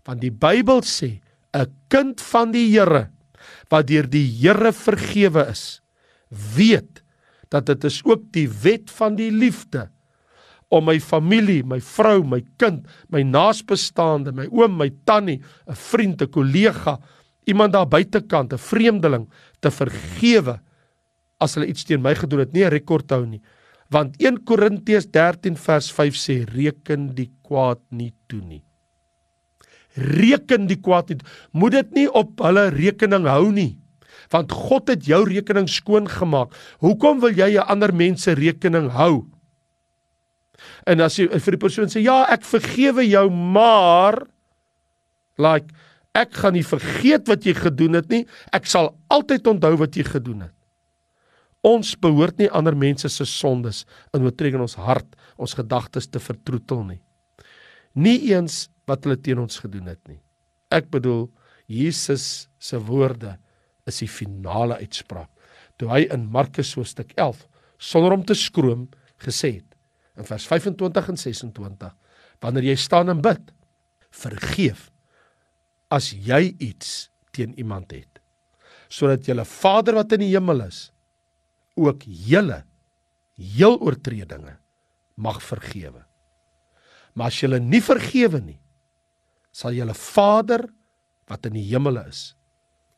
Want 0.06 0.22
die 0.22 0.32
Bybel 0.34 0.82
sê 0.82 1.20
'n 1.54 1.70
kind 1.88 2.20
van 2.20 2.52
die 2.52 2.70
Here 2.70 3.10
wat 3.70 3.86
deur 3.86 4.06
die 4.06 4.26
Here 4.26 4.72
vergewe 4.72 5.46
is, 5.50 5.80
weet 6.30 7.02
dat 7.48 7.66
dit 7.66 7.84
is 7.84 8.02
ook 8.04 8.32
die 8.32 8.48
wet 8.48 8.90
van 8.90 9.16
die 9.16 9.30
liefde 9.30 9.90
om 10.68 10.84
my 10.84 11.00
familie, 11.00 11.64
my 11.64 11.80
vrou, 11.80 12.22
my 12.22 12.44
kind, 12.56 12.86
my 13.08 13.22
naasbestaande, 13.22 14.32
my 14.32 14.46
oom, 14.46 14.76
my 14.76 14.90
tannie, 15.04 15.42
'n 15.66 15.74
vriend, 15.74 16.22
'n 16.22 16.30
kollega, 16.30 17.00
iemand 17.50 17.74
daar 17.74 17.88
buitekant, 17.88 18.52
'n 18.52 18.58
vreemdeling 18.58 19.26
te 19.60 19.70
vergewe 19.70 20.60
as 21.40 21.54
hulle 21.56 21.66
iets 21.66 21.84
teen 21.84 22.02
my 22.02 22.14
gedoen 22.14 22.44
het, 22.44 22.52
nie 22.52 22.64
'n 22.64 22.72
rekord 22.72 23.10
hou 23.10 23.26
nie. 23.26 23.42
Want 23.90 24.14
1 24.22 24.44
Korintiërs 24.46 25.10
13 25.10 25.56
vers 25.56 25.90
5 25.92 26.14
sê 26.14 26.44
reken 26.46 27.10
die 27.14 27.30
kwaad 27.42 27.80
nie 27.90 28.12
toe 28.30 28.40
nie. 28.40 28.62
Reken 29.98 30.68
die 30.70 30.78
kwaad 30.78 31.08
nie. 31.08 31.18
Moet 31.52 31.72
dit 31.72 31.94
nie 31.94 32.06
op 32.06 32.38
hulle 32.38 32.68
rekening 32.70 33.26
hou 33.26 33.50
nie. 33.52 33.78
Want 34.30 34.52
God 34.52 34.88
het 34.88 35.06
jou 35.08 35.24
rekening 35.26 35.66
skoon 35.68 36.06
gemaak. 36.06 36.54
Hoekom 36.78 37.20
wil 37.20 37.34
jy 37.34 37.58
'n 37.58 37.66
ander 37.66 37.92
mens 37.92 38.22
se 38.22 38.34
rekening 38.34 38.90
hou? 38.90 39.26
En 40.86 41.00
as 41.00 41.16
jy 41.16 41.26
vir 41.26 41.56
die 41.56 41.64
persoon 41.66 41.88
sê 41.88 42.02
ja, 42.02 42.26
ek 42.30 42.44
vergewe 42.44 43.08
jou, 43.08 43.30
maar 43.30 44.26
like 45.38 45.66
ek 46.16 46.34
gaan 46.42 46.56
nie 46.58 46.66
vergeet 46.66 47.28
wat 47.30 47.46
jy 47.46 47.54
gedoen 47.56 47.98
het 47.98 48.08
nie. 48.10 48.24
Ek 48.54 48.66
sal 48.66 48.92
altyd 49.12 49.46
onthou 49.52 49.76
wat 49.80 49.96
jy 49.96 50.04
gedoen 50.08 50.46
het. 50.48 50.56
Ons 51.66 51.92
behoort 52.00 52.38
nie 52.40 52.48
ander 52.56 52.74
mense 52.76 53.08
se 53.12 53.26
sondes 53.28 53.84
in 54.16 54.24
oortrek 54.24 54.56
in 54.56 54.64
ons 54.64 54.78
hart, 54.80 55.08
ons 55.36 55.54
gedagtes 55.58 56.08
te 56.08 56.22
vertroetel 56.22 56.82
nie. 56.88 57.00
Nie 57.94 58.32
eens 58.32 58.68
wat 58.88 59.04
hulle 59.04 59.18
teen 59.20 59.42
ons 59.42 59.60
gedoen 59.60 59.90
het 59.92 60.00
nie. 60.08 60.18
Ek 60.72 60.88
bedoel 60.90 61.28
Jesus 61.70 62.48
se 62.58 62.80
woorde 62.80 63.36
is 63.86 64.00
die 64.02 64.10
finale 64.10 64.78
uitspraak. 64.80 65.28
Toe 65.78 65.90
hy 65.92 66.06
in 66.12 66.26
Markus 66.32 66.72
hoofstuk 66.78 67.12
11 67.18 67.44
sonder 67.80 68.16
om 68.16 68.24
te 68.24 68.36
skroom 68.36 68.88
gesê 69.20 69.56
het 69.60 69.70
in 70.20 70.26
vers 70.28 70.46
25 70.48 71.10
en 71.12 71.20
26 71.20 71.92
wanneer 72.44 72.70
jy 72.70 72.76
staan 72.80 73.12
en 73.12 73.22
bid 73.24 73.52
vergeef 74.16 74.88
as 75.90 76.12
jy 76.14 76.54
iets 76.58 77.10
teen 77.34 77.54
iemand 77.58 77.92
het 77.94 78.20
sodat 78.90 79.26
julle 79.26 79.44
Vader 79.46 80.00
wat 80.00 80.16
in 80.16 80.24
die 80.24 80.32
hemel 80.32 80.64
is 80.66 80.88
ook 81.78 82.02
julle 82.04 82.64
heel 83.40 83.78
oortredinge 83.78 84.56
mag 85.20 85.38
vergewe. 85.44 86.02
Maar 87.14 87.30
as 87.30 87.38
julle 87.42 87.60
nie 87.62 87.80
vergewe 87.84 88.40
nie, 88.42 88.58
sal 89.52 89.76
julle 89.76 89.94
Vader 89.96 90.66
wat 91.30 91.46
in 91.48 91.56
die 91.58 91.66
hemel 91.70 92.00
is 92.02 92.34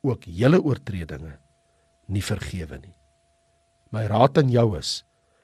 ook 0.02 0.26
julle 0.26 0.61
oortredinge 0.62 1.37
nie 2.12 2.24
vergewe 2.24 2.81
nie. 2.81 2.94
My 3.92 4.07
raad 4.11 4.40
aan 4.40 4.50
jou 4.50 4.72
is: 4.78 5.02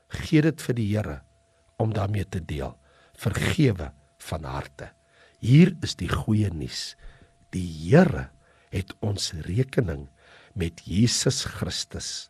gee 0.09 0.43
dit 0.43 0.61
vir 0.65 0.75
die 0.75 0.89
Here 0.89 1.21
om 1.79 1.93
daarmee 1.95 2.25
te 2.25 2.41
deel. 2.41 2.75
Vergewe 3.19 3.93
van 4.19 4.45
harte. 4.45 4.91
Hier 5.39 5.75
is 5.83 5.95
die 5.99 6.09
goeie 6.11 6.51
nuus. 6.51 6.97
Die 7.55 7.65
Here 7.65 8.29
het 8.75 8.93
ons 9.01 9.31
rekening 9.47 10.09
met 10.59 10.83
Jesus 10.85 11.45
Christus 11.49 12.29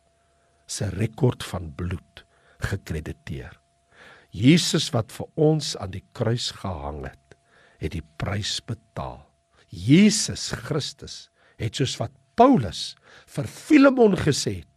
se 0.69 0.87
rekord 0.93 1.43
van 1.43 1.71
bloed 1.75 2.23
gekrediteer. 2.63 3.55
Jesus 4.31 4.91
wat 4.93 5.11
vir 5.11 5.27
ons 5.49 5.73
aan 5.81 5.91
die 5.95 6.05
kruis 6.13 6.51
gehang 6.61 7.01
het, 7.07 7.37
het 7.81 7.95
die 7.95 8.05
prys 8.21 8.59
betaal. 8.61 9.23
Jesus 9.69 10.49
Christus 10.67 11.27
het 11.59 11.79
soos 11.79 11.97
wat 11.99 12.13
Paulus 12.39 12.93
vir 13.27 13.49
Filemon 13.49 14.15
gesê 14.19 14.61
het, 14.61 14.67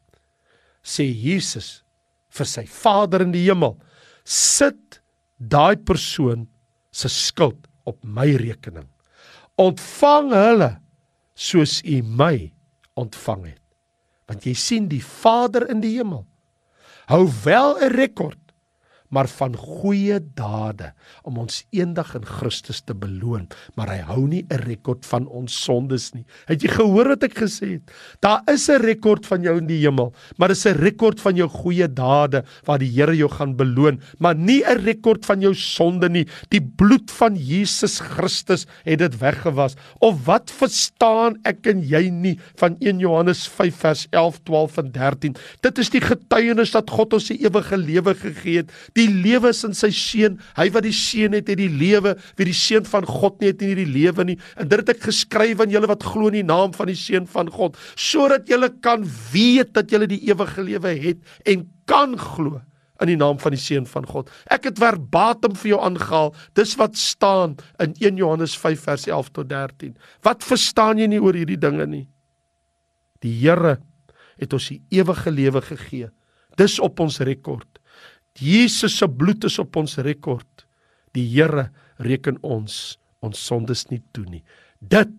sê 0.83 1.07
Jesus 1.07 1.83
vir 2.33 2.49
sy 2.49 2.65
Vader 2.67 3.23
in 3.27 3.35
die 3.35 3.45
hemel, 3.45 3.77
sit 4.25 4.99
daai 5.39 5.77
persoon 5.77 6.49
se 6.91 7.11
skuld 7.13 7.69
op 7.87 8.01
my 8.03 8.33
rekening. 8.41 8.89
Ontvang 9.61 10.33
hulle 10.33 10.71
soos 11.35 11.81
u 11.85 12.03
my 12.03 12.53
ontvang 12.95 13.45
het. 13.53 13.63
Want 14.29 14.47
jy 14.47 14.55
sien 14.57 14.89
die 14.89 15.03
Vader 15.05 15.69
in 15.71 15.81
die 15.85 15.97
hemel 15.97 16.27
hou 17.11 17.27
wel 17.45 17.77
'n 17.79 17.93
rekord 17.93 18.42
maar 19.13 19.29
van 19.29 19.57
goeie 19.57 20.19
dade 20.35 20.93
om 21.29 21.39
ons 21.43 21.63
eendag 21.71 22.15
in 22.17 22.25
Christus 22.27 22.81
te 22.81 22.97
beloon, 22.97 23.47
maar 23.77 23.93
hy 23.93 24.01
hou 24.09 24.27
nie 24.27 24.45
'n 24.49 24.65
rekord 24.65 25.05
van 25.07 25.27
ons 25.27 25.53
sondes 25.53 26.13
nie. 26.15 26.25
Het 26.49 26.63
jy 26.63 26.69
gehoor 26.69 27.09
wat 27.09 27.25
ek 27.25 27.37
gesê 27.37 27.79
het? 27.79 27.93
Daar 28.21 28.43
is 28.49 28.69
'n 28.69 28.81
rekord 28.81 29.27
van 29.27 29.43
jou 29.43 29.59
in 29.59 29.67
die 29.67 29.81
hemel, 29.85 30.13
maar 30.39 30.49
dis 30.49 30.67
'n 30.67 30.81
rekord 30.81 31.21
van 31.21 31.37
jou 31.37 31.49
goeie 31.49 31.89
dade 31.89 32.45
waar 32.65 32.79
die 32.79 32.93
Here 32.93 33.17
jou 33.17 33.29
gaan 33.29 33.57
beloon, 33.57 34.01
maar 34.19 34.35
nie 34.35 34.63
'n 34.65 34.85
rekord 34.85 35.27
van 35.27 35.41
jou 35.41 35.55
sonde 35.55 36.09
nie. 36.09 36.27
Die 36.51 36.61
bloed 36.61 37.11
van 37.11 37.37
Jesus 37.37 38.01
Christus 38.01 38.67
het 38.85 38.99
dit 38.99 39.19
weggewas. 39.19 39.77
Of 40.01 40.25
wat 40.27 40.51
verstaan 40.51 41.37
ek 41.45 41.67
en 41.67 41.83
jy 41.83 42.11
nie 42.11 42.39
van 42.57 42.77
1 42.81 42.99
Johannes 42.99 43.47
5 43.49 43.75
vers 43.77 44.07
11, 44.11 44.41
12 44.45 44.79
en 44.79 44.93
13? 44.93 45.37
Dit 45.61 45.79
is 45.79 45.91
die 45.91 46.01
getuienis 46.01 46.71
dat 46.71 46.91
God 46.91 47.13
ons 47.13 47.29
die 47.29 47.43
ewige 47.45 47.77
lewe 47.77 48.15
gegee 48.15 48.63
het. 48.63 48.73
Die 48.95 49.02
Die 49.03 49.11
lewe 49.11 49.51
is 49.53 49.63
in 49.67 49.75
sy 49.77 49.91
seun. 49.95 50.39
Hy 50.57 50.69
wat 50.75 50.87
die 50.87 50.95
seun 50.97 51.37
het, 51.37 51.51
het 51.51 51.59
die 51.61 51.71
lewe. 51.71 52.15
Wie 52.39 52.49
die 52.49 52.57
seun 52.57 52.87
van 52.89 53.07
God 53.09 53.41
nie 53.43 53.53
het, 53.53 53.63
nie 53.63 53.77
die 53.83 53.89
lewe 53.91 54.27
nie. 54.29 54.39
En 54.61 54.71
dit 54.71 54.83
het 54.83 54.95
ek 54.95 55.07
geskryf 55.09 55.63
aan 55.63 55.73
julle 55.73 55.91
wat 55.91 56.07
glo 56.07 56.31
in 56.31 56.41
die 56.41 56.47
naam 56.47 56.75
van 56.77 56.91
die 56.91 56.99
seun 56.99 57.29
van 57.31 57.51
God, 57.53 57.79
sodat 57.99 58.51
julle 58.51 58.71
kan 58.85 59.07
weet 59.33 59.73
dat 59.77 59.91
julle 59.93 60.09
die 60.11 60.23
ewige 60.29 60.65
lewe 60.65 60.95
het 61.03 61.49
en 61.49 61.67
kan 61.91 62.15
glo 62.21 62.61
in 63.03 63.11
die 63.11 63.19
naam 63.19 63.39
van 63.43 63.55
die 63.55 63.61
seun 63.61 63.87
van 63.91 64.07
God. 64.07 64.31
Ek 64.53 64.69
het 64.71 64.81
verbatim 64.81 65.57
vir 65.59 65.75
jou 65.75 65.81
aangehaal. 65.83 66.33
Dis 66.59 66.77
wat 66.79 66.99
staan 67.01 67.57
in 67.83 67.97
1 67.99 68.21
Johannes 68.21 68.55
5 68.59 68.87
vers 68.87 69.09
11 69.11 69.33
tot 69.39 69.51
13. 69.51 69.97
Wat 70.23 70.47
verstaan 70.47 71.03
jy 71.03 71.09
nie 71.11 71.23
oor 71.23 71.37
hierdie 71.37 71.59
dinge 71.61 71.89
nie? 71.91 72.07
Die 73.23 73.35
Here 73.43 73.79
het 74.39 74.55
ons 74.55 74.71
die 74.71 74.81
ewige 74.95 75.31
lewe 75.35 75.63
gegee. 75.65 76.11
Dis 76.59 76.79
op 76.83 77.01
ons 77.03 77.21
rekord. 77.25 77.72
Jesus 78.41 78.97
se 78.99 79.09
bloed 79.09 79.45
is 79.45 79.59
op 79.61 79.77
ons 79.77 79.99
rekord. 80.05 80.67
Die 81.17 81.27
Here 81.35 81.71
reken 82.03 82.39
ons 82.43 82.99
ons 83.23 83.39
sondes 83.39 83.87
nie 83.91 84.01
toe 84.17 84.25
nie. 84.27 84.43
Dit 84.81 85.13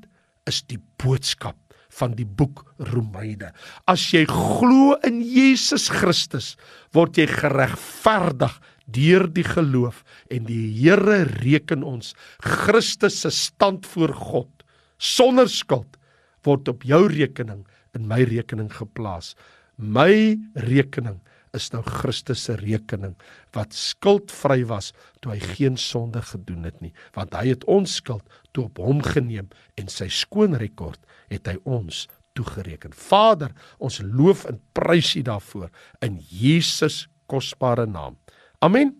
is 0.49 0.61
die 0.67 0.79
boodskap 0.99 1.57
van 1.93 2.15
die 2.17 2.25
boek 2.25 2.63
Romeine. 2.91 3.51
As 3.87 4.05
jy 4.11 4.25
glo 4.27 4.97
in 5.07 5.21
Jesus 5.21 5.87
Christus, 5.93 6.53
word 6.95 7.19
jy 7.19 7.27
geregverdig 7.29 8.57
deur 8.93 9.27
die 9.31 9.45
geloof 9.47 10.01
en 10.33 10.47
die 10.49 10.65
Here 10.81 11.23
reken 11.39 11.85
ons 11.87 12.11
Christus 12.43 13.21
se 13.23 13.31
stand 13.31 13.87
voor 13.93 14.15
God 14.17 14.65
sonder 14.97 15.47
skuld 15.51 15.99
word 16.43 16.67
op 16.67 16.83
jou 16.87 17.05
rekening 17.07 17.63
in 17.95 18.07
my 18.09 18.23
rekening 18.27 18.71
geplaas. 18.73 19.33
My 19.77 20.35
rekening 20.67 21.21
is 21.53 21.69
nou 21.73 21.83
Christus 21.85 22.45
se 22.47 22.55
rekening 22.59 23.13
wat 23.55 23.75
skuldvry 23.77 24.63
was 24.69 24.91
toe 25.21 25.35
hy 25.35 25.53
geen 25.53 25.77
sonde 25.77 26.23
gedoen 26.33 26.65
het 26.69 26.81
nie 26.81 26.93
want 27.17 27.35
hy 27.37 27.53
het 27.53 27.67
ons 27.71 27.99
skuld 28.01 28.25
toe 28.51 28.67
op 28.69 28.81
hom 28.83 29.03
geneem 29.05 29.51
en 29.79 29.91
sy 29.91 30.09
skoon 30.11 30.57
rekord 30.59 30.99
het 31.33 31.47
hy 31.49 31.57
ons 31.63 32.07
toegereken 32.37 32.95
Vader 32.97 33.53
ons 33.77 34.01
loof 34.03 34.47
en 34.49 34.59
prys 34.77 35.13
U 35.19 35.23
daarvoor 35.29 35.69
in 36.05 36.19
Jesus 36.29 37.05
kosbare 37.29 37.85
naam 37.89 38.17
amen 38.65 38.97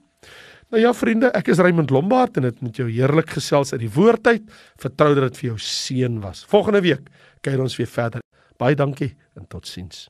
Nou 0.73 0.81
ja 0.81 0.89
vriende, 0.97 1.29
ek 1.37 1.51
is 1.53 1.59
Raymond 1.61 1.91
Lombard 1.93 2.39
en 2.39 2.47
dit 2.47 2.63
met 2.65 2.79
jou 2.81 2.87
heerlik 2.89 3.35
gesels 3.35 3.75
uit 3.75 3.83
die 3.83 3.91
woordheid. 3.93 4.47
Vertrou 4.81 5.11
dat 5.13 5.27
dit 5.27 5.43
vir 5.43 5.49
jou 5.51 5.59
seën 5.61 6.17
was. 6.23 6.41
Volgende 6.49 6.81
week 6.81 7.13
kyk 7.45 7.61
ons 7.61 7.77
weer 7.77 7.93
verder. 7.93 8.25
Baie 8.57 8.73
dankie 8.73 9.11
en 9.37 9.45
totsiens. 9.45 10.07